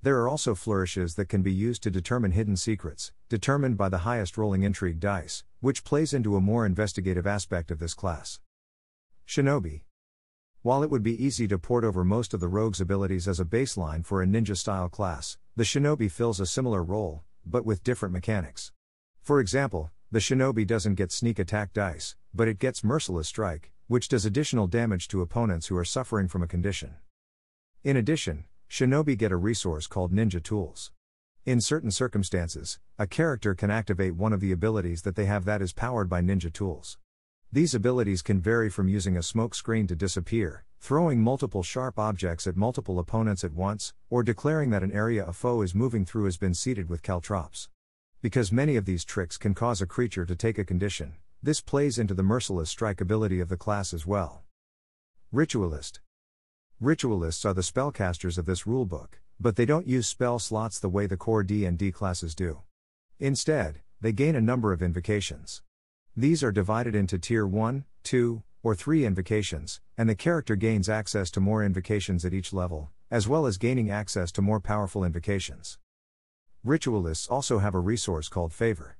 There 0.00 0.18
are 0.20 0.28
also 0.28 0.54
flourishes 0.54 1.16
that 1.16 1.28
can 1.28 1.42
be 1.42 1.52
used 1.52 1.82
to 1.82 1.90
determine 1.90 2.30
hidden 2.30 2.56
secrets, 2.56 3.12
determined 3.28 3.76
by 3.76 3.90
the 3.90 3.98
highest 3.98 4.38
rolling 4.38 4.62
intrigue 4.62 4.98
dice, 4.98 5.44
which 5.60 5.84
plays 5.84 6.14
into 6.14 6.36
a 6.36 6.40
more 6.40 6.64
investigative 6.64 7.26
aspect 7.26 7.70
of 7.70 7.80
this 7.80 7.92
class. 7.92 8.40
Shinobi. 9.28 9.82
While 10.62 10.82
it 10.82 10.88
would 10.90 11.02
be 11.02 11.22
easy 11.22 11.46
to 11.48 11.58
port 11.58 11.84
over 11.84 12.02
most 12.02 12.32
of 12.32 12.40
the 12.40 12.48
rogue's 12.48 12.80
abilities 12.80 13.28
as 13.28 13.38
a 13.38 13.44
baseline 13.44 14.06
for 14.06 14.22
a 14.22 14.26
ninja 14.26 14.56
style 14.56 14.88
class, 14.88 15.36
the 15.54 15.64
shinobi 15.64 16.10
fills 16.10 16.40
a 16.40 16.46
similar 16.46 16.82
role, 16.82 17.24
but 17.44 17.66
with 17.66 17.84
different 17.84 18.14
mechanics. 18.14 18.72
For 19.20 19.38
example, 19.40 19.90
the 20.10 20.18
shinobi 20.18 20.66
doesn't 20.66 20.94
get 20.94 21.12
sneak 21.12 21.38
attack 21.38 21.74
dice, 21.74 22.16
but 22.32 22.48
it 22.48 22.58
gets 22.58 22.82
merciless 22.82 23.28
strike, 23.28 23.70
which 23.88 24.08
does 24.08 24.24
additional 24.24 24.66
damage 24.66 25.08
to 25.08 25.20
opponents 25.20 25.68
who 25.68 25.76
are 25.76 25.84
suffering 25.84 26.28
from 26.28 26.42
a 26.42 26.48
condition. 26.48 26.94
In 27.84 27.96
addition, 27.96 28.44
shinobi 28.68 29.16
get 29.16 29.30
a 29.30 29.36
resource 29.36 29.86
called 29.86 30.12
ninja 30.12 30.42
tools. 30.42 30.90
In 31.44 31.60
certain 31.60 31.92
circumstances, 31.92 32.80
a 32.98 33.06
character 33.06 33.54
can 33.54 33.70
activate 33.70 34.16
one 34.16 34.32
of 34.32 34.40
the 34.40 34.50
abilities 34.50 35.02
that 35.02 35.14
they 35.14 35.26
have 35.26 35.44
that 35.44 35.62
is 35.62 35.72
powered 35.72 36.08
by 36.08 36.20
ninja 36.20 36.52
tools. 36.52 36.98
These 37.52 37.76
abilities 37.76 38.22
can 38.22 38.40
vary 38.40 38.68
from 38.68 38.88
using 38.88 39.16
a 39.16 39.22
smoke 39.22 39.54
screen 39.54 39.86
to 39.86 39.94
disappear, 39.94 40.64
throwing 40.80 41.22
multiple 41.22 41.62
sharp 41.62 41.96
objects 41.98 42.48
at 42.48 42.56
multiple 42.56 42.98
opponents 42.98 43.44
at 43.44 43.52
once, 43.52 43.94
or 44.10 44.24
declaring 44.24 44.70
that 44.70 44.82
an 44.82 44.90
area 44.90 45.24
a 45.24 45.32
foe 45.32 45.62
is 45.62 45.74
moving 45.74 46.04
through 46.04 46.24
has 46.24 46.36
been 46.36 46.54
seeded 46.54 46.88
with 46.88 47.04
caltrops. 47.04 47.68
Because 48.20 48.50
many 48.50 48.74
of 48.74 48.84
these 48.84 49.04
tricks 49.04 49.38
can 49.38 49.54
cause 49.54 49.80
a 49.80 49.86
creature 49.86 50.26
to 50.26 50.34
take 50.34 50.58
a 50.58 50.64
condition, 50.64 51.14
this 51.42 51.60
plays 51.60 51.98
into 51.98 52.14
the 52.14 52.22
merciless 52.22 52.70
strike 52.70 53.00
ability 53.00 53.40
of 53.40 53.48
the 53.48 53.56
class 53.56 53.94
as 53.94 54.06
well. 54.06 54.42
Ritualist 55.32 56.00
Ritualists 56.80 57.44
are 57.44 57.54
the 57.54 57.62
spellcasters 57.62 58.36
of 58.36 58.46
this 58.46 58.64
rulebook, 58.64 59.14
but 59.40 59.56
they 59.56 59.64
don't 59.64 59.86
use 59.86 60.06
spell 60.06 60.38
slots 60.38 60.78
the 60.78 60.88
way 60.88 61.06
the 61.06 61.16
core 61.16 61.42
D&D 61.42 61.92
classes 61.92 62.34
do. 62.34 62.62
Instead, 63.18 63.80
they 64.00 64.12
gain 64.12 64.36
a 64.36 64.40
number 64.40 64.72
of 64.72 64.82
invocations. 64.82 65.62
These 66.16 66.42
are 66.42 66.52
divided 66.52 66.94
into 66.94 67.18
tier 67.18 67.46
1, 67.46 67.84
2, 68.04 68.42
or 68.62 68.74
3 68.74 69.04
invocations, 69.04 69.80
and 69.96 70.08
the 70.08 70.14
character 70.14 70.56
gains 70.56 70.88
access 70.88 71.30
to 71.30 71.40
more 71.40 71.64
invocations 71.64 72.24
at 72.24 72.34
each 72.34 72.52
level, 72.52 72.90
as 73.10 73.28
well 73.28 73.46
as 73.46 73.58
gaining 73.58 73.90
access 73.90 74.32
to 74.32 74.42
more 74.42 74.60
powerful 74.60 75.04
invocations. 75.04 75.78
Ritualists 76.64 77.28
also 77.28 77.58
have 77.58 77.74
a 77.74 77.80
resource 77.80 78.28
called 78.28 78.52
Favor. 78.52 78.98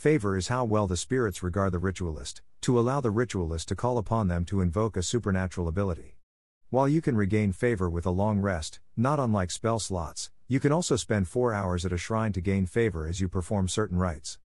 Favor 0.00 0.34
is 0.34 0.48
how 0.48 0.64
well 0.64 0.86
the 0.86 0.96
spirits 0.96 1.42
regard 1.42 1.72
the 1.72 1.78
ritualist, 1.78 2.40
to 2.62 2.80
allow 2.80 3.02
the 3.02 3.10
ritualist 3.10 3.68
to 3.68 3.76
call 3.76 3.98
upon 3.98 4.28
them 4.28 4.46
to 4.46 4.62
invoke 4.62 4.96
a 4.96 5.02
supernatural 5.02 5.68
ability. 5.68 6.16
While 6.70 6.88
you 6.88 7.02
can 7.02 7.16
regain 7.16 7.52
favor 7.52 7.90
with 7.90 8.06
a 8.06 8.10
long 8.10 8.40
rest, 8.40 8.80
not 8.96 9.20
unlike 9.20 9.50
spell 9.50 9.78
slots, 9.78 10.30
you 10.48 10.58
can 10.58 10.72
also 10.72 10.96
spend 10.96 11.28
4 11.28 11.52
hours 11.52 11.84
at 11.84 11.92
a 11.92 11.98
shrine 11.98 12.32
to 12.32 12.40
gain 12.40 12.64
favor 12.64 13.06
as 13.06 13.20
you 13.20 13.28
perform 13.28 13.68
certain 13.68 13.98
rites. 13.98 14.38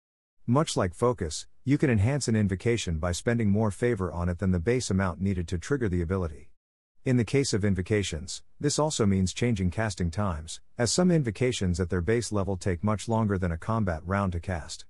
Much 0.45 0.75
like 0.75 0.93
focus, 0.93 1.47
you 1.63 1.77
can 1.77 1.89
enhance 1.89 2.27
an 2.27 2.35
invocation 2.35 2.97
by 2.97 3.13
spending 3.13 3.49
more 3.49 3.71
favor 3.71 4.11
on 4.11 4.27
it 4.27 4.39
than 4.39 4.51
the 4.51 4.59
base 4.59 4.89
amount 4.91 5.21
needed 5.21 5.47
to 5.47 5.57
trigger 5.57 5.87
the 5.87 6.01
ability. 6.01 6.49
In 7.05 7.15
the 7.15 7.23
case 7.23 7.53
of 7.53 7.63
invocations, 7.63 8.43
this 8.59 8.77
also 8.77 9.05
means 9.05 9.31
changing 9.31 9.71
casting 9.71 10.11
times, 10.11 10.59
as 10.77 10.91
some 10.91 11.11
invocations 11.11 11.79
at 11.79 11.89
their 11.89 12.01
base 12.01 12.33
level 12.33 12.57
take 12.57 12.83
much 12.83 13.07
longer 13.07 13.37
than 13.37 13.53
a 13.53 13.57
combat 13.57 14.01
round 14.03 14.33
to 14.33 14.41
cast. 14.41 14.83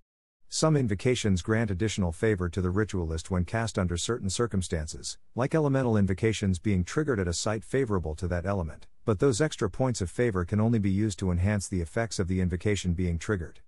Some 0.56 0.78
invocations 0.78 1.42
grant 1.42 1.70
additional 1.70 2.14
favor 2.14 2.48
to 2.48 2.62
the 2.62 2.70
ritualist 2.70 3.30
when 3.30 3.44
cast 3.44 3.78
under 3.78 3.98
certain 3.98 4.30
circumstances, 4.30 5.18
like 5.36 5.54
elemental 5.54 5.98
invocations 5.98 6.60
being 6.60 6.86
triggered 6.86 7.20
at 7.20 7.28
a 7.28 7.34
site 7.34 7.66
favorable 7.66 8.16
to 8.16 8.26
that 8.30 8.46
element, 8.46 8.88
but 9.04 9.20
those 9.20 9.42
extra 9.42 9.70
points 9.70 10.00
of 10.00 10.10
favor 10.10 10.46
can 10.46 10.62
only 10.62 10.80
be 10.80 10.90
used 10.90 11.20
to 11.20 11.30
enhance 11.30 11.68
the 11.68 11.82
effects 11.82 12.20
of 12.20 12.30
the 12.30 12.40
invocation 12.40 12.94
being 12.94 13.20
triggered. 13.20 13.60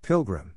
Pilgrim 0.00 0.54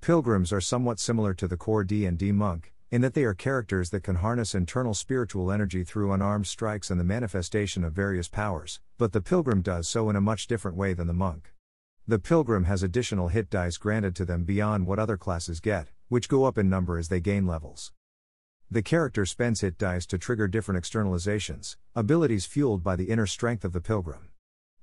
Pilgrims 0.00 0.52
are 0.52 0.60
somewhat 0.60 0.98
similar 0.98 1.34
to 1.34 1.46
the 1.46 1.56
core 1.56 1.84
D&D 1.84 2.32
monk, 2.32 2.72
in 2.90 3.00
that 3.00 3.14
they 3.14 3.22
are 3.22 3.32
characters 3.32 3.90
that 3.90 4.02
can 4.02 4.16
harness 4.16 4.56
internal 4.56 4.92
spiritual 4.92 5.52
energy 5.52 5.84
through 5.84 6.10
unarmed 6.10 6.48
strikes 6.48 6.90
and 6.90 6.98
the 6.98 7.04
manifestation 7.04 7.84
of 7.84 7.92
various 7.92 8.26
powers, 8.26 8.80
but 8.98 9.12
the 9.12 9.20
pilgrim 9.20 9.62
does 9.62 9.86
so 9.86 10.10
in 10.10 10.16
a 10.16 10.20
much 10.20 10.48
different 10.48 10.76
way 10.76 10.94
than 10.94 11.06
the 11.06 11.12
monk. 11.12 11.53
The 12.06 12.18
pilgrim 12.18 12.64
has 12.64 12.82
additional 12.82 13.28
hit 13.28 13.48
dice 13.48 13.78
granted 13.78 14.14
to 14.16 14.26
them 14.26 14.44
beyond 14.44 14.86
what 14.86 14.98
other 14.98 15.16
classes 15.16 15.58
get, 15.58 15.88
which 16.08 16.28
go 16.28 16.44
up 16.44 16.58
in 16.58 16.68
number 16.68 16.98
as 16.98 17.08
they 17.08 17.18
gain 17.18 17.46
levels. 17.46 17.92
The 18.70 18.82
character 18.82 19.24
spends 19.24 19.62
hit 19.62 19.78
dice 19.78 20.04
to 20.06 20.18
trigger 20.18 20.46
different 20.46 20.84
externalizations, 20.84 21.76
abilities 21.94 22.44
fueled 22.44 22.84
by 22.84 22.94
the 22.94 23.06
inner 23.06 23.26
strength 23.26 23.64
of 23.64 23.72
the 23.72 23.80
pilgrim. 23.80 24.28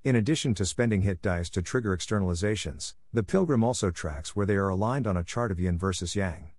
In 0.03 0.15
addition 0.15 0.55
to 0.55 0.65
spending 0.65 1.03
hit 1.03 1.21
dice 1.21 1.51
to 1.51 1.61
trigger 1.61 1.95
externalizations, 1.95 2.95
the 3.13 3.21
pilgrim 3.21 3.63
also 3.63 3.91
tracks 3.91 4.35
where 4.35 4.47
they 4.47 4.55
are 4.55 4.69
aligned 4.69 5.05
on 5.05 5.15
a 5.15 5.23
chart 5.23 5.51
of 5.51 5.59
yin 5.59 5.77
versus 5.77 6.15
yang. 6.15 6.53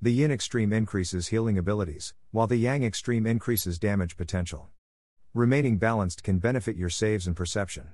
The 0.00 0.12
yin 0.12 0.30
extreme 0.30 0.72
increases 0.72 1.28
healing 1.28 1.58
abilities, 1.58 2.14
while 2.30 2.46
the 2.46 2.56
yang 2.56 2.84
extreme 2.84 3.26
increases 3.26 3.80
damage 3.80 4.16
potential. 4.16 4.68
Remaining 5.32 5.78
balanced 5.78 6.22
can 6.22 6.38
benefit 6.38 6.76
your 6.76 6.90
saves 6.90 7.26
and 7.26 7.34
perception. 7.34 7.88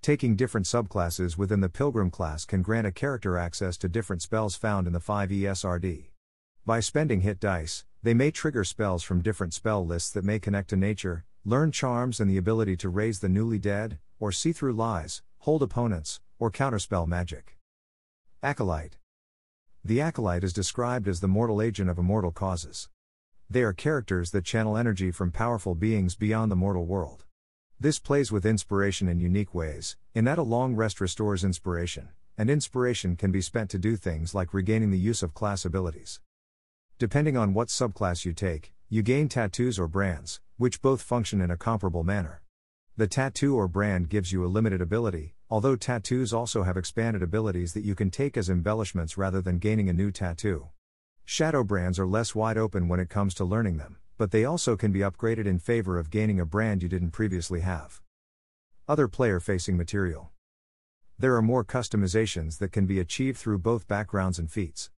Taking 0.00 0.36
different 0.36 0.66
subclasses 0.66 1.36
within 1.36 1.60
the 1.60 1.68
pilgrim 1.68 2.10
class 2.10 2.44
can 2.44 2.62
grant 2.62 2.86
a 2.86 2.92
character 2.92 3.36
access 3.36 3.76
to 3.78 3.88
different 3.88 4.22
spells 4.22 4.54
found 4.54 4.86
in 4.86 4.92
the 4.92 5.00
5ESRD. 5.00 6.06
By 6.64 6.80
spending 6.80 7.22
hit 7.22 7.40
dice, 7.40 7.84
they 8.02 8.14
may 8.14 8.30
trigger 8.30 8.62
spells 8.62 9.02
from 9.02 9.22
different 9.22 9.54
spell 9.54 9.84
lists 9.84 10.10
that 10.12 10.24
may 10.24 10.38
connect 10.38 10.70
to 10.70 10.76
nature, 10.76 11.24
learn 11.44 11.72
charms 11.72 12.20
and 12.20 12.30
the 12.30 12.36
ability 12.36 12.76
to 12.76 12.88
raise 12.88 13.18
the 13.18 13.28
newly 13.28 13.58
dead, 13.58 13.98
or 14.20 14.30
see 14.30 14.52
through 14.52 14.74
lies, 14.74 15.22
hold 15.38 15.62
opponents, 15.62 16.20
or 16.38 16.50
counterspell 16.50 17.06
magic. 17.06 17.58
Acolyte 18.42 18.98
The 19.84 20.00
Acolyte 20.00 20.44
is 20.44 20.52
described 20.52 21.08
as 21.08 21.20
the 21.20 21.28
mortal 21.28 21.60
agent 21.60 21.90
of 21.90 21.98
immortal 21.98 22.30
causes. 22.30 22.88
They 23.50 23.62
are 23.62 23.72
characters 23.72 24.30
that 24.30 24.44
channel 24.44 24.76
energy 24.76 25.10
from 25.10 25.32
powerful 25.32 25.74
beings 25.74 26.14
beyond 26.14 26.52
the 26.52 26.56
mortal 26.56 26.86
world. 26.86 27.24
This 27.80 28.00
plays 28.00 28.32
with 28.32 28.44
inspiration 28.44 29.06
in 29.06 29.20
unique 29.20 29.54
ways, 29.54 29.96
in 30.12 30.24
that 30.24 30.36
a 30.36 30.42
long 30.42 30.74
rest 30.74 31.00
restores 31.00 31.44
inspiration, 31.44 32.08
and 32.36 32.50
inspiration 32.50 33.14
can 33.14 33.30
be 33.30 33.40
spent 33.40 33.70
to 33.70 33.78
do 33.78 33.94
things 33.94 34.34
like 34.34 34.52
regaining 34.52 34.90
the 34.90 34.98
use 34.98 35.22
of 35.22 35.32
class 35.32 35.64
abilities. 35.64 36.20
Depending 36.98 37.36
on 37.36 37.54
what 37.54 37.68
subclass 37.68 38.24
you 38.24 38.32
take, 38.32 38.72
you 38.88 39.02
gain 39.02 39.28
tattoos 39.28 39.78
or 39.78 39.86
brands, 39.86 40.40
which 40.56 40.82
both 40.82 41.00
function 41.00 41.40
in 41.40 41.52
a 41.52 41.56
comparable 41.56 42.02
manner. 42.02 42.42
The 42.96 43.06
tattoo 43.06 43.54
or 43.54 43.68
brand 43.68 44.08
gives 44.08 44.32
you 44.32 44.44
a 44.44 44.50
limited 44.50 44.80
ability, 44.80 45.36
although 45.48 45.76
tattoos 45.76 46.32
also 46.32 46.64
have 46.64 46.76
expanded 46.76 47.22
abilities 47.22 47.74
that 47.74 47.84
you 47.84 47.94
can 47.94 48.10
take 48.10 48.36
as 48.36 48.50
embellishments 48.50 49.16
rather 49.16 49.40
than 49.40 49.60
gaining 49.60 49.88
a 49.88 49.92
new 49.92 50.10
tattoo. 50.10 50.70
Shadow 51.24 51.62
brands 51.62 52.00
are 52.00 52.08
less 52.08 52.34
wide 52.34 52.58
open 52.58 52.88
when 52.88 52.98
it 52.98 53.08
comes 53.08 53.34
to 53.34 53.44
learning 53.44 53.76
them, 53.76 53.98
but 54.18 54.32
they 54.32 54.44
also 54.44 54.76
can 54.76 54.92
be 54.92 54.98
upgraded 54.98 55.46
in 55.46 55.60
favor 55.60 55.98
of 55.98 56.10
gaining 56.10 56.40
a 56.40 56.44
brand 56.44 56.82
you 56.82 56.88
didn't 56.88 57.12
previously 57.12 57.60
have. 57.60 58.02
Other 58.88 59.06
player 59.06 59.38
facing 59.38 59.76
material. 59.76 60.32
There 61.16 61.36
are 61.36 61.42
more 61.42 61.64
customizations 61.64 62.58
that 62.58 62.72
can 62.72 62.84
be 62.84 63.00
achieved 63.00 63.38
through 63.38 63.60
both 63.60 63.88
backgrounds 63.88 64.38
and 64.38 64.50
feats. 64.50 64.90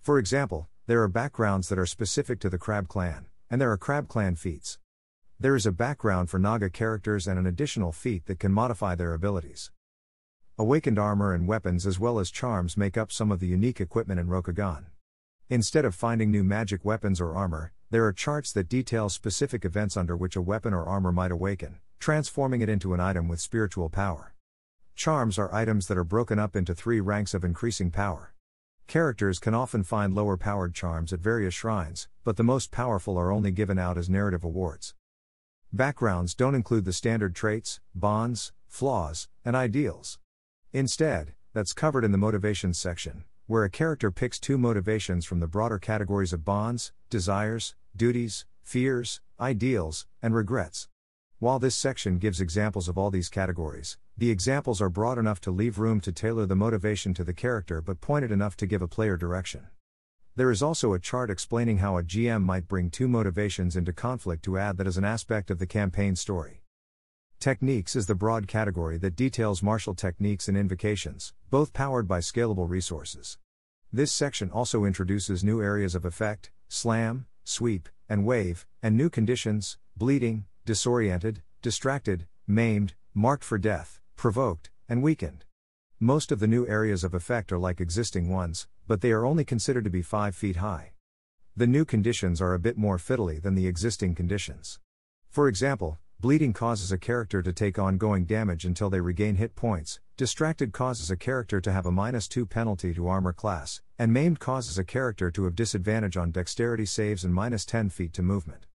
For 0.00 0.18
example, 0.18 0.68
there 0.86 1.02
are 1.02 1.08
backgrounds 1.08 1.68
that 1.68 1.78
are 1.78 1.86
specific 1.86 2.40
to 2.40 2.48
the 2.48 2.58
Crab 2.58 2.88
Clan, 2.88 3.26
and 3.50 3.60
there 3.60 3.70
are 3.72 3.76
Crab 3.76 4.08
Clan 4.08 4.36
feats. 4.36 4.78
There 5.40 5.56
is 5.56 5.66
a 5.66 5.72
background 5.72 6.30
for 6.30 6.38
Naga 6.38 6.70
characters 6.70 7.26
and 7.26 7.38
an 7.38 7.46
additional 7.46 7.92
feat 7.92 8.26
that 8.26 8.38
can 8.38 8.52
modify 8.52 8.94
their 8.94 9.12
abilities. 9.12 9.70
Awakened 10.56 10.98
armor 10.98 11.32
and 11.32 11.46
weapons 11.46 11.86
as 11.86 12.00
well 12.00 12.18
as 12.18 12.30
charms 12.30 12.76
make 12.76 12.96
up 12.96 13.12
some 13.12 13.30
of 13.30 13.38
the 13.38 13.46
unique 13.46 13.80
equipment 13.80 14.18
in 14.18 14.26
Rokugan. 14.26 14.86
Instead 15.48 15.84
of 15.84 15.94
finding 15.94 16.30
new 16.30 16.42
magic 16.42 16.84
weapons 16.84 17.20
or 17.20 17.36
armor, 17.36 17.72
there 17.90 18.04
are 18.04 18.12
charts 18.12 18.52
that 18.52 18.68
detail 18.68 19.08
specific 19.08 19.64
events 19.64 19.96
under 19.96 20.16
which 20.16 20.36
a 20.36 20.42
weapon 20.42 20.74
or 20.74 20.84
armor 20.84 21.10
might 21.10 21.30
awaken, 21.30 21.78
transforming 21.98 22.60
it 22.60 22.68
into 22.68 22.92
an 22.92 23.00
item 23.00 23.28
with 23.28 23.40
spiritual 23.40 23.88
power. 23.88 24.34
Charms 24.94 25.38
are 25.38 25.54
items 25.54 25.86
that 25.86 25.96
are 25.96 26.04
broken 26.04 26.38
up 26.38 26.54
into 26.54 26.74
three 26.74 27.00
ranks 27.00 27.32
of 27.32 27.44
increasing 27.44 27.90
power. 27.90 28.34
Characters 28.88 29.38
can 29.38 29.54
often 29.54 29.84
find 29.84 30.14
lower 30.14 30.36
powered 30.36 30.74
charms 30.74 31.12
at 31.12 31.20
various 31.20 31.54
shrines, 31.54 32.08
but 32.24 32.36
the 32.36 32.42
most 32.44 32.70
powerful 32.70 33.16
are 33.16 33.32
only 33.32 33.50
given 33.50 33.78
out 33.78 33.96
as 33.96 34.10
narrative 34.10 34.44
awards. 34.44 34.94
Backgrounds 35.72 36.34
don't 36.34 36.54
include 36.54 36.84
the 36.84 36.92
standard 36.92 37.34
traits, 37.34 37.80
bonds, 37.94 38.52
flaws, 38.66 39.28
and 39.44 39.54
ideals. 39.54 40.18
Instead, 40.72 41.34
that's 41.54 41.72
covered 41.72 42.04
in 42.04 42.12
the 42.12 42.18
motivations 42.18 42.78
section, 42.78 43.24
where 43.48 43.64
a 43.64 43.70
character 43.70 44.10
picks 44.10 44.38
two 44.38 44.58
motivations 44.58 45.24
from 45.24 45.40
the 45.40 45.46
broader 45.46 45.78
categories 45.78 46.34
of 46.34 46.44
bonds, 46.44 46.92
desires, 47.08 47.74
duties, 47.96 48.44
fears, 48.62 49.22
ideals, 49.40 50.06
and 50.20 50.34
regrets. 50.34 50.86
While 51.38 51.58
this 51.58 51.74
section 51.74 52.18
gives 52.18 52.42
examples 52.42 52.88
of 52.88 52.98
all 52.98 53.10
these 53.10 53.30
categories, 53.30 53.96
the 54.18 54.30
examples 54.30 54.82
are 54.82 54.90
broad 54.90 55.16
enough 55.16 55.40
to 55.40 55.50
leave 55.50 55.78
room 55.78 55.98
to 56.02 56.12
tailor 56.12 56.44
the 56.44 56.56
motivation 56.56 57.14
to 57.14 57.24
the 57.24 57.32
character 57.32 57.80
but 57.80 58.02
pointed 58.02 58.30
enough 58.30 58.54
to 58.58 58.66
give 58.66 58.82
a 58.82 58.86
player 58.86 59.16
direction. 59.16 59.68
There 60.36 60.50
is 60.50 60.62
also 60.62 60.92
a 60.92 60.98
chart 60.98 61.30
explaining 61.30 61.78
how 61.78 61.96
a 61.96 62.02
GM 62.02 62.42
might 62.42 62.68
bring 62.68 62.90
two 62.90 63.08
motivations 63.08 63.76
into 63.76 63.94
conflict 63.94 64.44
to 64.44 64.58
add 64.58 64.76
that 64.76 64.86
as 64.86 64.98
an 64.98 65.06
aspect 65.06 65.50
of 65.50 65.58
the 65.58 65.66
campaign 65.66 66.16
story. 66.16 66.60
Techniques 67.40 67.94
is 67.94 68.06
the 68.06 68.16
broad 68.16 68.48
category 68.48 68.98
that 68.98 69.14
details 69.14 69.62
martial 69.62 69.94
techniques 69.94 70.48
and 70.48 70.58
invocations, 70.58 71.34
both 71.50 71.72
powered 71.72 72.08
by 72.08 72.18
scalable 72.18 72.68
resources. 72.68 73.38
This 73.92 74.10
section 74.10 74.50
also 74.50 74.84
introduces 74.84 75.44
new 75.44 75.62
areas 75.62 75.94
of 75.94 76.04
effect, 76.04 76.50
slam, 76.66 77.26
sweep, 77.44 77.88
and 78.08 78.26
wave, 78.26 78.66
and 78.82 78.96
new 78.96 79.08
conditions, 79.08 79.78
bleeding, 79.96 80.46
disoriented, 80.64 81.42
distracted, 81.62 82.26
maimed, 82.48 82.94
marked 83.14 83.44
for 83.44 83.56
death, 83.56 84.00
provoked, 84.16 84.70
and 84.88 85.00
weakened. 85.00 85.44
Most 86.00 86.32
of 86.32 86.40
the 86.40 86.48
new 86.48 86.66
areas 86.66 87.04
of 87.04 87.14
effect 87.14 87.52
are 87.52 87.58
like 87.58 87.80
existing 87.80 88.28
ones, 88.28 88.66
but 88.88 89.00
they 89.00 89.12
are 89.12 89.24
only 89.24 89.44
considered 89.44 89.84
to 89.84 89.90
be 89.90 90.02
5 90.02 90.34
feet 90.34 90.56
high. 90.56 90.90
The 91.56 91.68
new 91.68 91.84
conditions 91.84 92.40
are 92.40 92.54
a 92.54 92.58
bit 92.58 92.76
more 92.76 92.98
fiddly 92.98 93.40
than 93.40 93.54
the 93.54 93.68
existing 93.68 94.16
conditions. 94.16 94.80
For 95.30 95.46
example, 95.46 95.98
bleeding 96.20 96.52
causes 96.52 96.90
a 96.90 96.98
character 96.98 97.42
to 97.42 97.52
take 97.52 97.78
ongoing 97.78 98.24
damage 98.24 98.64
until 98.64 98.90
they 98.90 99.00
regain 99.00 99.36
hit 99.36 99.54
points, 99.54 100.00
distracted 100.16 100.72
causes 100.72 101.12
a 101.12 101.16
character 101.16 101.60
to 101.60 101.70
have 101.70 101.86
a 101.86 101.92
minus 101.92 102.26
2 102.26 102.44
penalty 102.44 102.92
to 102.92 103.06
armor 103.06 103.32
class, 103.32 103.80
and 104.00 104.12
maimed 104.12 104.40
causes 104.40 104.76
a 104.78 104.84
character 104.84 105.30
to 105.30 105.44
have 105.44 105.54
disadvantage 105.54 106.16
on 106.16 106.32
dexterity 106.32 106.84
saves 106.84 107.22
and 107.22 107.32
minus 107.32 107.64
10 107.64 107.88
feet 107.90 108.12
to 108.12 108.20
movement. 108.20 108.66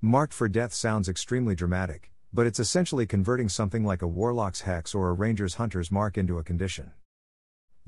Marked 0.00 0.34
for 0.34 0.48
death 0.48 0.72
sounds 0.72 1.08
extremely 1.08 1.54
dramatic, 1.54 2.10
but 2.32 2.48
it's 2.48 2.58
essentially 2.58 3.06
converting 3.06 3.48
something 3.48 3.84
like 3.84 4.02
a 4.02 4.08
warlock's 4.08 4.62
hex 4.62 4.92
or 4.92 5.08
a 5.08 5.12
ranger's 5.12 5.54
hunter's 5.54 5.92
mark 5.92 6.18
into 6.18 6.36
a 6.36 6.42
condition. 6.42 6.90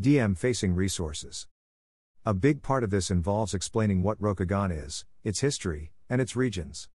DM 0.00 0.38
facing 0.38 0.72
resources. 0.76 1.48
A 2.24 2.32
big 2.32 2.62
part 2.62 2.84
of 2.84 2.90
this 2.90 3.10
involves 3.10 3.54
explaining 3.54 4.04
what 4.04 4.20
Rokugan 4.22 4.70
is, 4.70 5.04
its 5.24 5.40
history, 5.40 5.90
and 6.08 6.20
its 6.20 6.36
regions. 6.36 6.88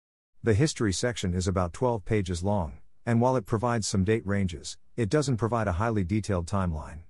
The 0.45 0.55
history 0.55 0.93
section 0.93 1.35
is 1.35 1.47
about 1.47 1.73
12 1.73 2.05
pages 2.05 2.43
long, 2.43 2.79
and 3.07 3.21
while 3.21 3.37
it 3.37 3.47
provides 3.47 3.87
some 3.87 4.03
date 4.03 4.27
ranges, 4.27 4.77
it 4.97 5.09
doesn't 5.09 5.37
provide 5.37 5.69
a 5.69 5.79
highly 5.79 6.03
detailed 6.03 6.49
timeline. 6.49 7.03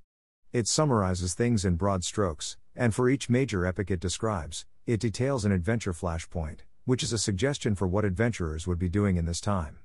It 0.52 0.68
summarizes 0.68 1.32
things 1.32 1.64
in 1.64 1.76
broad 1.76 2.04
strokes, 2.04 2.58
and 2.76 2.94
for 2.94 3.08
each 3.08 3.30
major 3.30 3.64
epic 3.64 3.90
it 3.90 4.00
describes, 4.00 4.66
it 4.84 5.00
details 5.00 5.46
an 5.46 5.52
adventure 5.52 5.94
flashpoint, 5.94 6.58
which 6.84 7.02
is 7.02 7.10
a 7.10 7.16
suggestion 7.16 7.74
for 7.74 7.88
what 7.88 8.04
adventurers 8.04 8.66
would 8.66 8.78
be 8.78 8.90
doing 8.90 9.16
in 9.16 9.24
this 9.24 9.40
time. 9.40 9.78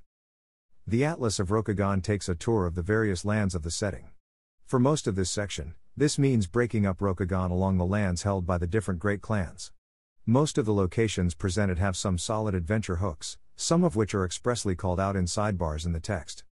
The 0.86 1.06
Atlas 1.06 1.40
of 1.40 1.48
Rokugan 1.48 2.02
takes 2.02 2.28
a 2.28 2.34
tour 2.34 2.66
of 2.66 2.74
the 2.74 2.82
various 2.82 3.24
lands 3.24 3.54
of 3.54 3.62
the 3.62 3.70
setting. 3.70 4.10
For 4.66 4.78
most 4.78 5.06
of 5.06 5.16
this 5.16 5.30
section, 5.30 5.74
this 5.96 6.18
means 6.18 6.46
breaking 6.46 6.84
up 6.84 6.98
Rokugan 6.98 7.50
along 7.50 7.78
the 7.78 7.86
lands 7.86 8.24
held 8.24 8.44
by 8.44 8.58
the 8.58 8.66
different 8.66 9.00
great 9.00 9.22
clans. 9.22 9.72
Most 10.30 10.58
of 10.58 10.66
the 10.66 10.74
locations 10.74 11.34
presented 11.34 11.78
have 11.78 11.96
some 11.96 12.18
solid 12.18 12.54
adventure 12.54 12.96
hooks, 12.96 13.38
some 13.56 13.82
of 13.82 13.96
which 13.96 14.14
are 14.14 14.26
expressly 14.26 14.76
called 14.76 15.00
out 15.00 15.16
in 15.16 15.24
sidebars 15.24 15.86
in 15.86 15.92
the 15.92 16.00
text. 16.00 16.44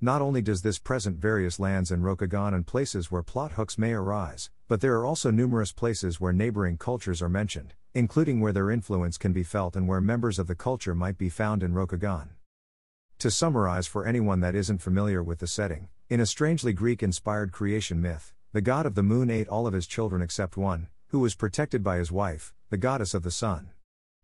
Not 0.00 0.20
only 0.20 0.42
does 0.42 0.62
this 0.62 0.80
present 0.80 1.18
various 1.18 1.60
lands 1.60 1.92
in 1.92 2.02
Rokugan 2.02 2.52
and 2.52 2.66
places 2.66 3.08
where 3.08 3.22
plot 3.22 3.52
hooks 3.52 3.78
may 3.78 3.92
arise, 3.92 4.50
but 4.66 4.80
there 4.80 4.96
are 4.96 5.06
also 5.06 5.30
numerous 5.30 5.70
places 5.70 6.20
where 6.20 6.32
neighboring 6.32 6.78
cultures 6.78 7.22
are 7.22 7.28
mentioned, 7.28 7.74
including 7.94 8.40
where 8.40 8.52
their 8.52 8.72
influence 8.72 9.18
can 9.18 9.32
be 9.32 9.44
felt 9.44 9.76
and 9.76 9.86
where 9.86 10.00
members 10.00 10.40
of 10.40 10.48
the 10.48 10.56
culture 10.56 10.92
might 10.92 11.16
be 11.16 11.28
found 11.28 11.62
in 11.62 11.74
Rokugan. 11.74 12.30
To 13.20 13.30
summarize 13.30 13.86
for 13.86 14.04
anyone 14.04 14.40
that 14.40 14.56
isn't 14.56 14.82
familiar 14.82 15.22
with 15.22 15.38
the 15.38 15.46
setting, 15.46 15.90
in 16.08 16.18
a 16.18 16.26
strangely 16.26 16.72
Greek 16.72 17.04
inspired 17.04 17.52
creation 17.52 18.00
myth, 18.00 18.34
the 18.52 18.60
god 18.60 18.84
of 18.84 18.96
the 18.96 19.04
moon 19.04 19.30
ate 19.30 19.46
all 19.46 19.68
of 19.68 19.74
his 19.74 19.86
children 19.86 20.22
except 20.22 20.56
one, 20.56 20.88
who 21.10 21.20
was 21.20 21.36
protected 21.36 21.84
by 21.84 21.98
his 21.98 22.10
wife, 22.10 22.52
the 22.68 22.76
goddess 22.76 23.14
of 23.14 23.22
the 23.22 23.30
sun. 23.30 23.70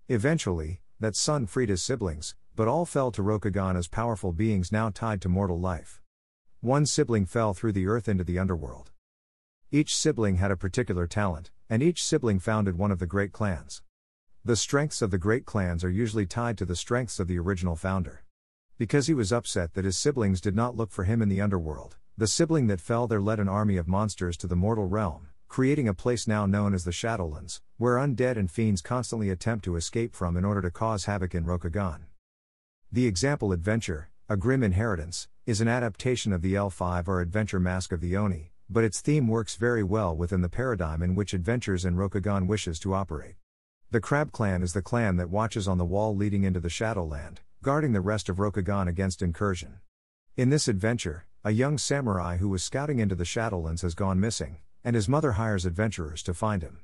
Eventually, 0.08 0.80
that 0.98 1.14
son 1.14 1.46
freed 1.46 1.68
his 1.68 1.80
siblings, 1.80 2.34
but 2.56 2.66
all 2.66 2.84
fell 2.84 3.12
to 3.12 3.22
Rokugan 3.22 3.76
as 3.76 3.86
powerful 3.86 4.32
beings 4.32 4.72
now 4.72 4.90
tied 4.90 5.20
to 5.22 5.28
mortal 5.28 5.60
life. 5.60 6.02
One 6.60 6.84
sibling 6.84 7.24
fell 7.24 7.54
through 7.54 7.72
the 7.72 7.86
earth 7.86 8.08
into 8.08 8.24
the 8.24 8.40
underworld. 8.40 8.90
Each 9.70 9.96
sibling 9.96 10.36
had 10.36 10.50
a 10.50 10.56
particular 10.56 11.06
talent, 11.06 11.50
and 11.70 11.82
each 11.82 12.02
sibling 12.02 12.40
founded 12.40 12.76
one 12.76 12.90
of 12.90 12.98
the 12.98 13.06
great 13.06 13.32
clans. 13.32 13.82
The 14.44 14.56
strengths 14.56 15.02
of 15.02 15.12
the 15.12 15.18
great 15.18 15.46
clans 15.46 15.84
are 15.84 15.90
usually 15.90 16.26
tied 16.26 16.58
to 16.58 16.64
the 16.64 16.76
strengths 16.76 17.20
of 17.20 17.28
the 17.28 17.38
original 17.38 17.76
founder. 17.76 18.24
Because 18.76 19.06
he 19.06 19.14
was 19.14 19.32
upset 19.32 19.74
that 19.74 19.84
his 19.84 19.96
siblings 19.96 20.40
did 20.40 20.56
not 20.56 20.76
look 20.76 20.90
for 20.90 21.04
him 21.04 21.22
in 21.22 21.28
the 21.28 21.40
underworld, 21.40 21.96
the 22.18 22.26
sibling 22.26 22.66
that 22.66 22.80
fell 22.80 23.06
there 23.06 23.20
led 23.20 23.38
an 23.38 23.48
army 23.48 23.76
of 23.76 23.86
monsters 23.86 24.36
to 24.38 24.48
the 24.48 24.56
mortal 24.56 24.86
realm, 24.86 25.28
creating 25.52 25.86
a 25.86 25.92
place 25.92 26.26
now 26.26 26.46
known 26.46 26.72
as 26.72 26.84
the 26.84 26.90
Shadowlands, 26.90 27.60
where 27.76 27.96
undead 27.96 28.38
and 28.38 28.50
fiends 28.50 28.80
constantly 28.80 29.28
attempt 29.28 29.62
to 29.62 29.76
escape 29.76 30.14
from 30.14 30.34
in 30.34 30.46
order 30.46 30.62
to 30.62 30.70
cause 30.70 31.04
havoc 31.04 31.34
in 31.34 31.44
Rokugan. 31.44 32.06
The 32.90 33.06
example 33.06 33.52
adventure, 33.52 34.08
A 34.30 34.36
Grim 34.38 34.62
Inheritance, 34.62 35.28
is 35.44 35.60
an 35.60 35.68
adaptation 35.68 36.32
of 36.32 36.40
the 36.40 36.54
L5R 36.54 37.20
Adventure 37.20 37.60
Mask 37.60 37.92
of 37.92 38.00
the 38.00 38.16
Oni, 38.16 38.52
but 38.70 38.82
its 38.82 39.02
theme 39.02 39.28
works 39.28 39.56
very 39.56 39.82
well 39.82 40.16
within 40.16 40.40
the 40.40 40.48
paradigm 40.48 41.02
in 41.02 41.14
which 41.14 41.34
Adventures 41.34 41.84
in 41.84 41.96
Rokugan 41.96 42.46
wishes 42.46 42.78
to 42.78 42.94
operate. 42.94 43.34
The 43.90 44.00
Crab 44.00 44.32
Clan 44.32 44.62
is 44.62 44.72
the 44.72 44.80
clan 44.80 45.18
that 45.18 45.28
watches 45.28 45.68
on 45.68 45.76
the 45.76 45.84
wall 45.84 46.16
leading 46.16 46.44
into 46.44 46.60
the 46.60 46.70
Shadowland, 46.70 47.42
guarding 47.62 47.92
the 47.92 48.00
rest 48.00 48.30
of 48.30 48.38
Rokugan 48.38 48.88
against 48.88 49.20
incursion. 49.20 49.80
In 50.34 50.48
this 50.48 50.66
adventure, 50.66 51.26
a 51.44 51.50
young 51.50 51.76
samurai 51.76 52.38
who 52.38 52.48
was 52.48 52.64
scouting 52.64 53.00
into 53.00 53.14
the 53.14 53.24
Shadowlands 53.24 53.82
has 53.82 53.94
gone 53.94 54.18
missing, 54.18 54.56
and 54.84 54.96
his 54.96 55.08
mother 55.08 55.32
hires 55.32 55.66
adventurers 55.66 56.22
to 56.22 56.34
find 56.34 56.62
him. 56.62 56.80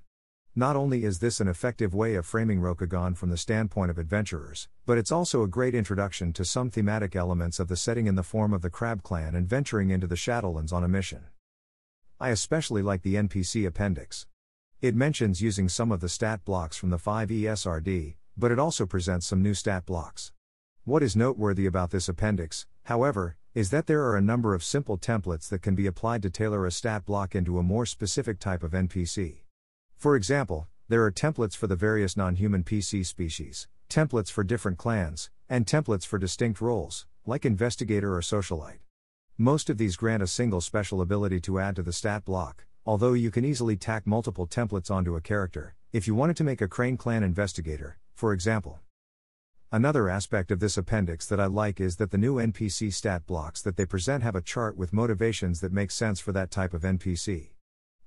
Not 0.54 0.76
only 0.76 1.04
is 1.04 1.20
this 1.20 1.40
an 1.40 1.46
effective 1.46 1.94
way 1.94 2.14
of 2.14 2.26
framing 2.26 2.60
Rokugan 2.60 3.16
from 3.16 3.30
the 3.30 3.36
standpoint 3.36 3.90
of 3.90 3.98
adventurers, 3.98 4.68
but 4.86 4.98
it's 4.98 5.12
also 5.12 5.42
a 5.42 5.48
great 5.48 5.74
introduction 5.74 6.32
to 6.32 6.44
some 6.44 6.70
thematic 6.70 7.14
elements 7.14 7.60
of 7.60 7.68
the 7.68 7.76
setting 7.76 8.06
in 8.06 8.16
the 8.16 8.22
form 8.22 8.52
of 8.52 8.62
the 8.62 8.70
Crab 8.70 9.02
Clan 9.02 9.34
and 9.34 9.48
venturing 9.48 9.90
into 9.90 10.06
the 10.06 10.16
Shadowlands 10.16 10.72
on 10.72 10.82
a 10.82 10.88
mission. 10.88 11.26
I 12.20 12.30
especially 12.30 12.82
like 12.82 13.02
the 13.02 13.14
NPC 13.14 13.66
appendix. 13.66 14.26
It 14.80 14.96
mentions 14.96 15.40
using 15.40 15.68
some 15.68 15.92
of 15.92 16.00
the 16.00 16.08
stat 16.08 16.44
blocks 16.44 16.76
from 16.76 16.90
the 16.90 16.98
5ESRD, 16.98 18.16
but 18.36 18.50
it 18.50 18.58
also 18.58 18.86
presents 18.86 19.26
some 19.26 19.42
new 19.42 19.54
stat 19.54 19.86
blocks. 19.86 20.32
What 20.84 21.02
is 21.02 21.14
noteworthy 21.14 21.66
about 21.66 21.90
this 21.90 22.08
appendix, 22.08 22.66
however, 22.84 23.36
is 23.58 23.70
that 23.70 23.88
there 23.88 24.04
are 24.04 24.16
a 24.16 24.20
number 24.20 24.54
of 24.54 24.62
simple 24.62 24.96
templates 24.96 25.48
that 25.48 25.62
can 25.62 25.74
be 25.74 25.88
applied 25.88 26.22
to 26.22 26.30
tailor 26.30 26.64
a 26.64 26.70
stat 26.70 27.04
block 27.04 27.34
into 27.34 27.58
a 27.58 27.62
more 27.64 27.84
specific 27.84 28.38
type 28.38 28.62
of 28.62 28.70
NPC. 28.70 29.38
For 29.96 30.14
example, 30.14 30.68
there 30.86 31.02
are 31.02 31.10
templates 31.10 31.56
for 31.56 31.66
the 31.66 31.74
various 31.74 32.16
non 32.16 32.36
human 32.36 32.62
PC 32.62 33.04
species, 33.04 33.66
templates 33.90 34.30
for 34.30 34.44
different 34.44 34.78
clans, 34.78 35.28
and 35.48 35.66
templates 35.66 36.06
for 36.06 36.20
distinct 36.20 36.60
roles, 36.60 37.04
like 37.26 37.44
investigator 37.44 38.14
or 38.14 38.20
socialite. 38.20 38.78
Most 39.36 39.68
of 39.68 39.76
these 39.76 39.96
grant 39.96 40.22
a 40.22 40.28
single 40.28 40.60
special 40.60 41.00
ability 41.00 41.40
to 41.40 41.58
add 41.58 41.74
to 41.74 41.82
the 41.82 41.92
stat 41.92 42.24
block, 42.24 42.64
although 42.86 43.14
you 43.14 43.32
can 43.32 43.44
easily 43.44 43.76
tack 43.76 44.06
multiple 44.06 44.46
templates 44.46 44.88
onto 44.88 45.16
a 45.16 45.20
character, 45.20 45.74
if 45.92 46.06
you 46.06 46.14
wanted 46.14 46.36
to 46.36 46.44
make 46.44 46.60
a 46.60 46.68
Crane 46.68 46.96
Clan 46.96 47.24
investigator, 47.24 47.98
for 48.14 48.32
example. 48.32 48.78
Another 49.70 50.08
aspect 50.08 50.50
of 50.50 50.60
this 50.60 50.78
appendix 50.78 51.26
that 51.26 51.38
I 51.38 51.44
like 51.44 51.78
is 51.78 51.96
that 51.96 52.10
the 52.10 52.16
new 52.16 52.36
NPC 52.36 52.90
stat 52.90 53.26
blocks 53.26 53.60
that 53.60 53.76
they 53.76 53.84
present 53.84 54.22
have 54.22 54.34
a 54.34 54.40
chart 54.40 54.78
with 54.78 54.94
motivations 54.94 55.60
that 55.60 55.74
make 55.74 55.90
sense 55.90 56.20
for 56.20 56.32
that 56.32 56.50
type 56.50 56.72
of 56.72 56.84
NPC. 56.84 57.50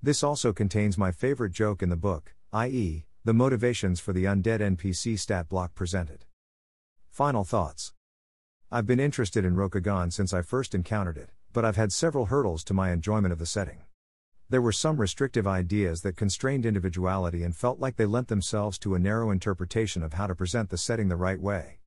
This 0.02 0.24
also 0.24 0.54
contains 0.54 0.97
my 0.97 1.12
favorite 1.12 1.52
joke 1.52 1.84
in 1.84 1.89
the 1.89 1.95
book, 1.95 2.34
i.e., 2.52 3.06
the 3.24 3.34
motivations 3.36 4.00
for 4.00 4.12
the 4.12 4.24
undead 4.24 4.60
NPC 4.60 5.19
stat 5.19 5.50
block 5.50 5.76
presented. 5.76 6.26
Final 7.12 7.43
thoughts. 7.43 7.93
I've 8.71 8.88
been 8.88 9.00
interested 9.00 9.45
in 9.45 9.56
Rokugan 9.56 10.12
since 10.12 10.34
I 10.34 10.41
first 10.41 10.74
encountered 10.74 11.17
it, 11.19 11.30
but 11.54 11.63
I've 11.63 11.76
had 11.76 11.93
several 11.93 12.26
hurdles 12.26 12.63
to 12.63 12.74
my 12.74 12.91
enjoyment 12.91 13.34
of 13.34 13.38
the 13.38 13.45
setting. 13.45 13.84
There 14.52 14.62
were 14.62 14.74
some 14.74 15.00
restrictive 15.00 15.48
ideas 15.48 16.02
that 16.02 16.18
constrained 16.18 16.66
individuality 16.66 17.42
and 17.44 17.56
felt 17.56 17.80
like 17.80 17.96
they 17.96 18.06
lent 18.06 18.28
themselves 18.28 18.78
to 18.80 18.96
a 18.96 19.00
narrow 19.00 19.32
interpretation 19.32 20.04
of 20.04 20.12
how 20.12 20.28
to 20.28 20.36
present 20.36 20.70
the 20.70 20.78
setting 20.78 21.08
the 21.08 21.16
right 21.16 21.40
way. 21.40 21.80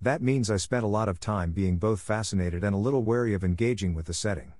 That 0.00 0.20
means 0.20 0.50
I 0.50 0.56
spent 0.56 0.82
a 0.82 0.88
lot 0.88 1.08
of 1.08 1.20
time 1.20 1.52
being 1.52 1.76
both 1.76 2.00
fascinated 2.00 2.64
and 2.64 2.74
a 2.74 2.78
little 2.78 3.04
wary 3.04 3.32
of 3.32 3.44
engaging 3.44 3.94
with 3.94 4.06
the 4.06 4.12
setting. 4.12 4.54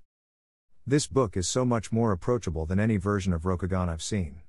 This 0.87 1.09
book 1.09 1.37
is 1.37 1.49
so 1.49 1.65
much 1.65 1.91
more 1.91 2.13
approachable 2.13 2.67
than 2.67 2.79
any 2.79 2.99
version 2.99 3.33
of 3.33 3.43
Rokugan 3.43 3.89
I've 3.89 4.01
seen. 4.01 4.43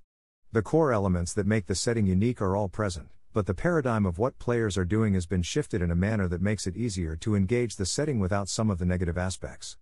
The 0.51 0.61
core 0.61 0.93
elements 0.93 1.33
that 1.33 1.47
make 1.47 1.65
the 1.65 1.73
setting 1.73 2.05
unique 2.05 2.39
are 2.39 2.55
all 2.55 2.69
present, 2.69 3.09
but 3.33 3.47
the 3.47 3.55
paradigm 3.55 4.05
of 4.05 4.19
what 4.19 4.37
players 4.37 4.77
are 4.77 4.85
doing 4.85 5.15
has 5.15 5.25
been 5.25 5.41
shifted 5.41 5.81
in 5.81 5.89
a 5.89 5.95
manner 5.95 6.27
that 6.27 6.43
makes 6.43 6.67
it 6.67 6.77
easier 6.77 7.15
to 7.15 7.33
engage 7.33 7.77
the 7.77 7.85
setting 7.87 8.19
without 8.19 8.47
some 8.47 8.69
of 8.69 8.77
the 8.77 8.85
negative 8.85 9.17
aspects. 9.17 9.77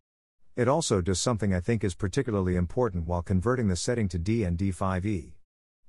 It 0.59 0.67
also 0.67 0.99
does 0.99 1.21
something 1.21 1.53
I 1.53 1.61
think 1.61 1.85
is 1.85 1.95
particularly 1.95 2.57
important 2.57 3.07
while 3.07 3.21
converting 3.21 3.69
the 3.69 3.77
setting 3.77 4.09
to 4.09 4.19
D&D 4.19 4.73
5e. 4.73 5.31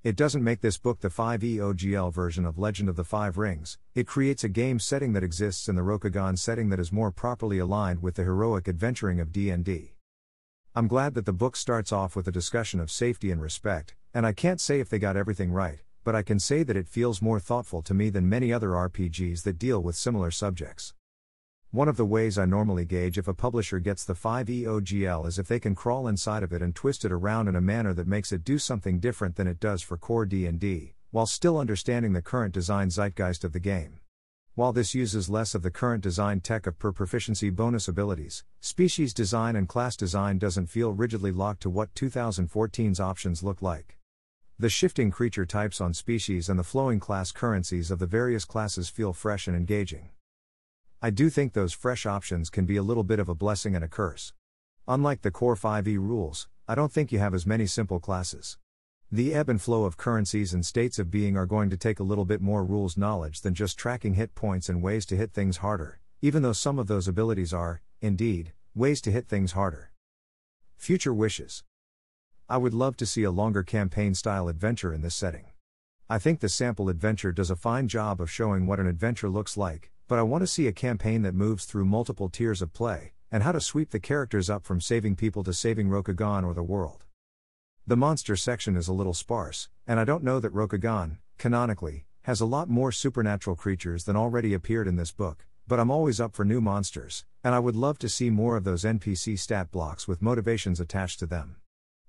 It 0.05 0.15
doesn't 0.15 0.45
make 0.45 0.61
this 0.61 0.79
book 0.79 1.01
the 1.01 1.09
5e 1.09 1.57
OGL 1.57 2.13
version 2.13 2.47
of 2.47 2.57
Legend 2.57 2.89
of 2.89 2.95
the 2.95 3.03
Five 3.03 3.37
Rings, 3.37 3.79
it 3.97 4.07
creates 4.07 4.45
a 4.45 4.49
game 4.49 4.79
setting 4.79 5.13
that 5.15 5.25
exists 5.25 5.69
in 5.69 5.75
the 5.75 5.83
Rokugan 5.83 6.39
setting 6.39 6.69
that 6.69 6.79
is 6.79 6.93
more 6.93 7.11
properly 7.11 7.59
aligned 7.59 8.01
with 8.01 8.15
the 8.15 8.23
heroic 8.23 8.69
adventuring 8.69 9.19
of 9.19 9.33
D&D. 9.33 9.97
I'm 10.77 10.87
glad 10.87 11.15
that 11.15 11.27
the 11.27 11.33
book 11.33 11.57
starts 11.57 11.91
off 11.91 12.15
with 12.15 12.29
a 12.29 12.31
discussion 12.31 12.79
of 12.79 12.93
safety 12.93 13.33
and 13.33 13.43
respect, 13.43 13.97
and 14.15 14.25
I 14.25 14.33
can't 14.33 14.61
say 14.61 14.79
if 14.79 14.89
they 14.89 15.01
got 15.01 15.17
everything 15.17 15.51
right, 15.51 15.81
but 16.05 16.15
I 16.15 16.23
can 16.23 16.39
say 16.39 16.63
that 16.63 16.77
it 16.77 16.87
feels 16.87 17.21
more 17.21 17.41
thoughtful 17.41 17.83
to 17.83 17.93
me 17.93 18.09
than 18.09 18.29
many 18.29 18.53
other 18.53 18.69
RPGs 18.69 19.43
that 19.43 19.59
deal 19.59 19.83
with 19.83 19.97
similar 19.97 20.31
subjects. 20.31 20.95
One 21.73 21.87
of 21.87 21.97
the 21.97 22.05
ways 22.05 22.37
I 22.37 22.47
normally 22.47 22.85
gauge 22.85 23.17
if 23.17 23.29
a 23.29 23.33
publisher 23.33 23.79
gets 23.79 24.05
the 24.05 24.15
5e 24.15 24.65
OGL 24.65 25.25
is 25.29 25.39
if 25.39 25.47
they 25.47 25.61
can 25.61 25.77
crawl 25.77 26.09
inside 26.09 26.43
of 26.43 26.53
it 26.53 26.63
and 26.63 26.75
twist 26.75 27.05
it 27.05 27.13
around 27.13 27.47
in 27.47 27.55
a 27.55 27.61
manner 27.61 27.95
that 27.95 28.09
makes 28.09 28.33
it 28.33 28.43
do 28.43 28.59
something 28.59 28.99
different 28.99 29.37
than 29.37 29.47
it 29.47 29.61
does 29.61 29.81
for 29.81 29.97
core 29.97 30.27
D&D, 30.27 30.95
while 31.13 31.27
still 31.27 31.59
understanding 31.59 32.13
the 32.13 32.23
current 32.23 32.53
design 32.53 32.89
zeitgeist 32.89 33.45
of 33.45 33.53
the 33.53 33.61
game. 33.61 34.01
While 34.57 34.73
this 34.73 34.97
uses 34.97 35.31
less 35.31 35.55
of 35.55 35.63
the 35.63 35.71
current 35.71 36.03
design 36.03 36.41
tech 36.41 36.67
of 36.67 36.77
per 36.77 36.91
proficiency 36.91 37.51
bonus 37.51 37.87
abilities, 37.87 38.43
species 38.59 39.15
design 39.15 39.55
and 39.55 39.69
class 39.69 39.95
design 39.95 40.39
doesn't 40.39 40.67
feel 40.67 40.91
rigidly 40.91 41.31
locked 41.31 41.63
to 41.63 41.71
what 41.71 41.95
2014's 41.95 42.99
options 42.99 43.45
look 43.45 43.63
like. 43.63 43.97
The 44.59 44.69
shifting 44.69 45.13
creature 45.13 45.47
types 45.47 45.81
on 45.81 45.95
species 45.95 46.49
and 46.49 46.59
the 46.59 46.65
flowing 46.65 46.99
class 46.99 47.31
currencies 47.31 47.93
of 47.93 48.01
the 48.01 48.07
various 48.07 48.45
classes 48.45 48.89
feel 48.89 49.13
fresh 49.13 49.47
and 49.47 49.57
engaging. 49.57 50.11
I 51.03 51.09
do 51.09 51.31
think 51.31 51.55
those 51.55 51.73
fresh 51.73 52.05
options 52.05 52.51
can 52.51 52.67
be 52.67 52.77
a 52.77 52.83
little 52.83 53.05
bit 53.05 53.19
of 53.19 53.31
a 53.31 53.35
blessing 53.35 53.75
and 53.75 53.83
a 53.83 53.89
curse. 53.89 54.35
Unlike 54.87 55.23
the 55.23 55.31
core 55.31 55.57
5e 55.57 55.97
rules, 55.97 56.47
I 56.69 56.75
don't 56.75 56.93
think 56.93 57.11
you 57.11 57.19
have 57.19 57.33
as 57.33 57.47
many 57.47 57.65
simple 57.65 57.99
classes. 58.01 58.59
The 59.11 59.33
ebb 59.33 59.49
and 59.49 59.59
flow 59.59 59.85
of 59.85 59.97
currencies 59.97 60.53
and 60.53 60.65
states 60.65 60.99
of 60.99 61.11
being 61.11 61.39
are 61.39 61.47
going 61.47 61.71
to 61.71 61.79
take 61.79 62.01
a 62.01 62.03
little 62.03 62.27
bit 62.27 62.43
more 62.43 62.67
rules 62.67 62.99
knowledge 62.99 63.41
than 63.41 63.55
just 63.55 63.79
tracking 63.79 64.13
hit 64.13 64.35
points 64.35 64.69
and 64.69 64.83
ways 64.83 65.07
to 65.07 65.17
hit 65.17 65.33
things 65.33 65.57
harder, 65.57 66.01
even 66.21 66.43
though 66.43 66.53
some 66.53 66.79
of 66.79 66.87
those 66.87 67.09
abilities 67.09 67.55
are, 67.55 67.81
indeed, 68.03 68.53
ways 68.75 69.01
to 69.01 69.11
hit 69.11 69.27
things 69.27 69.53
harder. 69.53 69.93
Future 70.77 71.15
wishes. 71.15 71.65
I 72.47 72.59
would 72.59 72.75
love 72.75 72.99
to 72.99 73.07
see 73.07 73.23
a 73.23 73.31
longer 73.31 73.63
campaign 73.63 74.15
style 74.15 74.49
adventure 74.49 74.93
in 74.93 75.01
this 75.01 75.15
setting. 75.15 75.47
I 76.11 76.19
think 76.19 76.41
the 76.41 76.51
sample 76.51 76.91
adventure 76.91 77.33
does 77.33 77.51
a 77.51 77.57
fine 77.57 77.89
job 77.89 78.21
of 78.21 78.31
showing 78.31 78.67
what 78.67 78.81
an 78.81 78.87
adventure 78.87 79.31
looks 79.31 79.57
like, 79.57 79.90
but 80.11 80.19
I 80.19 80.25
want 80.25 80.43
to 80.43 80.49
see 80.49 80.67
a 80.67 80.73
campaign 80.73 81.23
that 81.23 81.37
moves 81.37 81.65
through 81.65 81.85
multiple 81.85 82.29
tiers 82.29 82.61
of 82.61 82.73
play, 82.73 83.13
and 83.31 83.45
how 83.45 83.53
to 83.53 83.61
sweep 83.61 83.91
the 83.91 84.01
characters 84.01 84.51
up 84.51 84.65
from 84.65 84.81
saving 84.81 85.15
people 85.15 85.45
to 85.45 85.53
saving 85.53 85.89
Rokugan 85.89 86.45
or 86.45 86.53
the 86.53 86.65
world. 86.65 87.05
The 87.87 87.97
monster 87.97 88.35
section 88.35 88.77
is 88.77 88.89
a 88.89 88.93
little 88.93 89.15
sparse, 89.15 89.69
and 89.87 90.01
I 90.01 90.05
don't 90.05 90.25
know 90.25 90.41
that 90.41 90.53
Rokugan, 90.53 91.19
canonically, 91.39 92.07
has 92.23 92.41
a 92.41 92.45
lot 92.45 92.69
more 92.69 92.91
supernatural 92.91 93.55
creatures 93.55 94.03
than 94.03 94.17
already 94.17 94.53
appeared 94.53 94.89
in 94.89 94.97
this 94.97 95.13
book, 95.13 95.47
but 95.69 95.79
I'm 95.79 95.93
always 95.93 96.21
up 96.21 96.35
for 96.35 96.45
new 96.45 96.61
monsters, 96.61 97.25
and 97.45 97.55
I 97.55 97.61
would 97.61 97.77
love 97.77 98.01
to 98.01 98.09
see 98.09 98.31
more 98.31 98.57
of 98.57 98.65
those 98.65 98.83
NPC 98.83 99.39
stat 99.39 99.71
blocks 99.71 100.09
with 100.09 100.21
motivations 100.21 100.81
attached 100.81 101.21
to 101.21 101.27
them. 101.27 101.55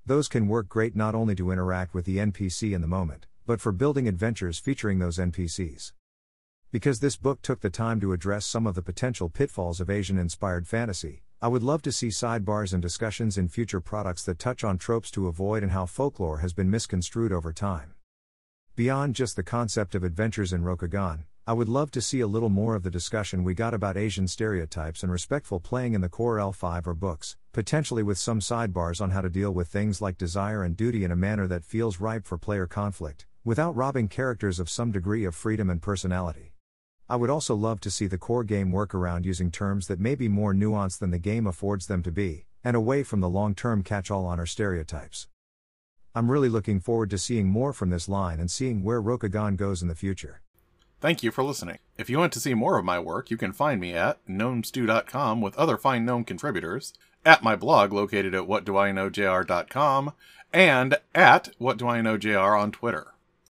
Those 0.08 0.28
can 0.28 0.48
work 0.48 0.68
great 0.68 0.96
not 0.96 1.14
only 1.14 1.36
to 1.36 1.52
interact 1.52 1.94
with 1.94 2.06
the 2.06 2.18
NPC 2.18 2.74
in 2.74 2.82
the 2.82 2.88
moment, 2.88 3.28
but 3.46 3.62
for 3.62 3.72
building 3.72 4.08
adventures 4.08 4.58
featuring 4.58 4.98
those 4.98 5.20
NPCs. 5.20 5.92
Because 6.72 7.02
this 7.02 7.18
book 7.18 7.42
took 7.42 7.60
the 7.60 7.70
time 7.70 8.00
to 8.00 8.14
address 8.14 8.46
some 8.46 8.66
of 8.66 8.76
the 8.76 8.82
potential 8.82 9.28
pitfalls 9.28 9.82
of 9.82 9.90
Asian 9.90 10.18
inspired 10.18 10.66
fantasy, 10.66 11.22
I 11.42 11.50
would 11.50 11.64
love 11.64 11.82
to 11.82 11.92
see 11.92 12.08
sidebars 12.08 12.72
and 12.72 12.82
discussions 12.82 13.38
in 13.38 13.50
future 13.50 13.82
products 13.82 14.24
that 14.24 14.40
touch 14.40 14.64
on 14.64 14.78
tropes 14.78 15.12
to 15.12 15.28
avoid 15.28 15.64
and 15.64 15.74
how 15.74 15.86
folklore 15.86 16.38
has 16.38 16.54
been 16.54 16.72
misconstrued 16.72 17.34
over 17.34 17.52
time. 17.52 17.96
Beyond 18.78 19.16
just 19.16 19.36
the 19.36 19.44
concept 19.44 19.96
of 19.96 20.06
adventures 20.06 20.54
in 20.54 20.64
Rokugan, 20.64 21.26
I 21.46 21.52
would 21.52 21.68
love 21.68 21.92
to 21.92 22.02
see 22.02 22.22
a 22.22 22.28
little 22.28 22.48
more 22.48 22.76
of 22.76 22.84
the 22.84 22.90
discussion 22.90 23.44
we 23.44 23.54
got 23.54 23.74
about 23.74 23.98
Asian 23.98 24.30
stereotypes 24.30 25.04
and 25.04 25.12
respectful 25.12 25.60
playing 25.60 25.94
in 25.94 26.00
the 26.00 26.08
core 26.08 26.38
L5R 26.38 26.96
books, 26.98 27.36
potentially 27.52 28.02
with 28.02 28.18
some 28.18 28.40
sidebars 28.40 29.02
on 29.02 29.10
how 29.10 29.20
to 29.20 29.30
deal 29.30 29.52
with 29.52 29.68
things 29.68 30.00
like 30.00 30.18
desire 30.18 30.64
and 30.64 30.78
duty 30.78 31.04
in 31.04 31.12
a 31.12 31.18
manner 31.18 31.48
that 31.48 31.66
feels 31.66 32.00
ripe 32.00 32.26
for 32.26 32.38
player 32.38 32.66
conflict, 32.66 33.26
without 33.44 33.76
robbing 33.76 34.08
characters 34.08 34.58
of 34.58 34.70
some 34.70 34.94
degree 34.94 35.26
of 35.26 35.36
freedom 35.36 35.70
and 35.70 35.82
personality. 35.82 36.51
I 37.12 37.18
would 37.18 37.30
also 37.30 37.56
love 37.56 37.82
to 37.82 37.92
see 37.92 38.08
the 38.08 38.18
core 38.18 38.46
game 38.46 38.72
work 38.72 38.96
around 38.96 39.26
using 39.26 39.52
terms 39.52 39.88
that 39.88 40.00
may 40.00 40.16
be 40.16 40.30
more 40.30 40.54
nuanced 40.54 41.00
than 41.00 41.12
the 41.12 41.20
game 41.20 41.46
affords 41.46 41.88
them 41.88 42.02
to 42.04 42.12
be, 42.12 42.46
and 42.64 42.74
away 42.74 43.04
from 43.04 43.20
the 43.20 43.28
long 43.28 43.54
term 43.54 43.84
catch 43.84 44.10
all 44.10 44.26
honor 44.26 44.46
stereotypes. 44.46 45.28
I'm 46.16 46.32
really 46.32 46.48
looking 46.48 46.80
forward 46.80 47.10
to 47.10 47.18
seeing 47.18 47.50
more 47.50 47.74
from 47.74 47.90
this 47.90 48.08
line 48.08 48.40
and 48.40 48.50
seeing 48.50 48.82
where 48.82 49.02
Rokugan 49.02 49.58
goes 49.58 49.82
in 49.82 49.90
the 49.90 49.94
future. 49.94 50.40
Thank 51.02 51.22
you 51.22 51.32
for 51.32 51.44
listening. 51.44 51.80
If 51.98 52.10
you 52.10 52.18
want 52.18 52.32
to 52.32 52.40
see 52.40 52.54
more 52.54 52.78
of 52.78 52.86
my 52.86 52.98
work, 52.98 53.30
you 53.30 53.36
can 53.36 53.52
find 53.52 53.82
me 53.82 53.92
at 53.92 54.26
gnomestew.com 54.26 55.42
with 55.42 55.58
other 55.58 55.78
fine 55.78 56.06
gnome 56.06 56.24
contributors, 56.24 56.94
at 57.26 57.44
my 57.44 57.58
blog 57.58 57.92
located 57.92 58.34
at 58.34 58.44
whatdoiknowjr.com, 58.44 60.14
and 60.54 60.96
at 61.14 61.50
whatdoiknowjr 61.60 62.58
on 62.58 62.72
Twitter. 62.72 63.08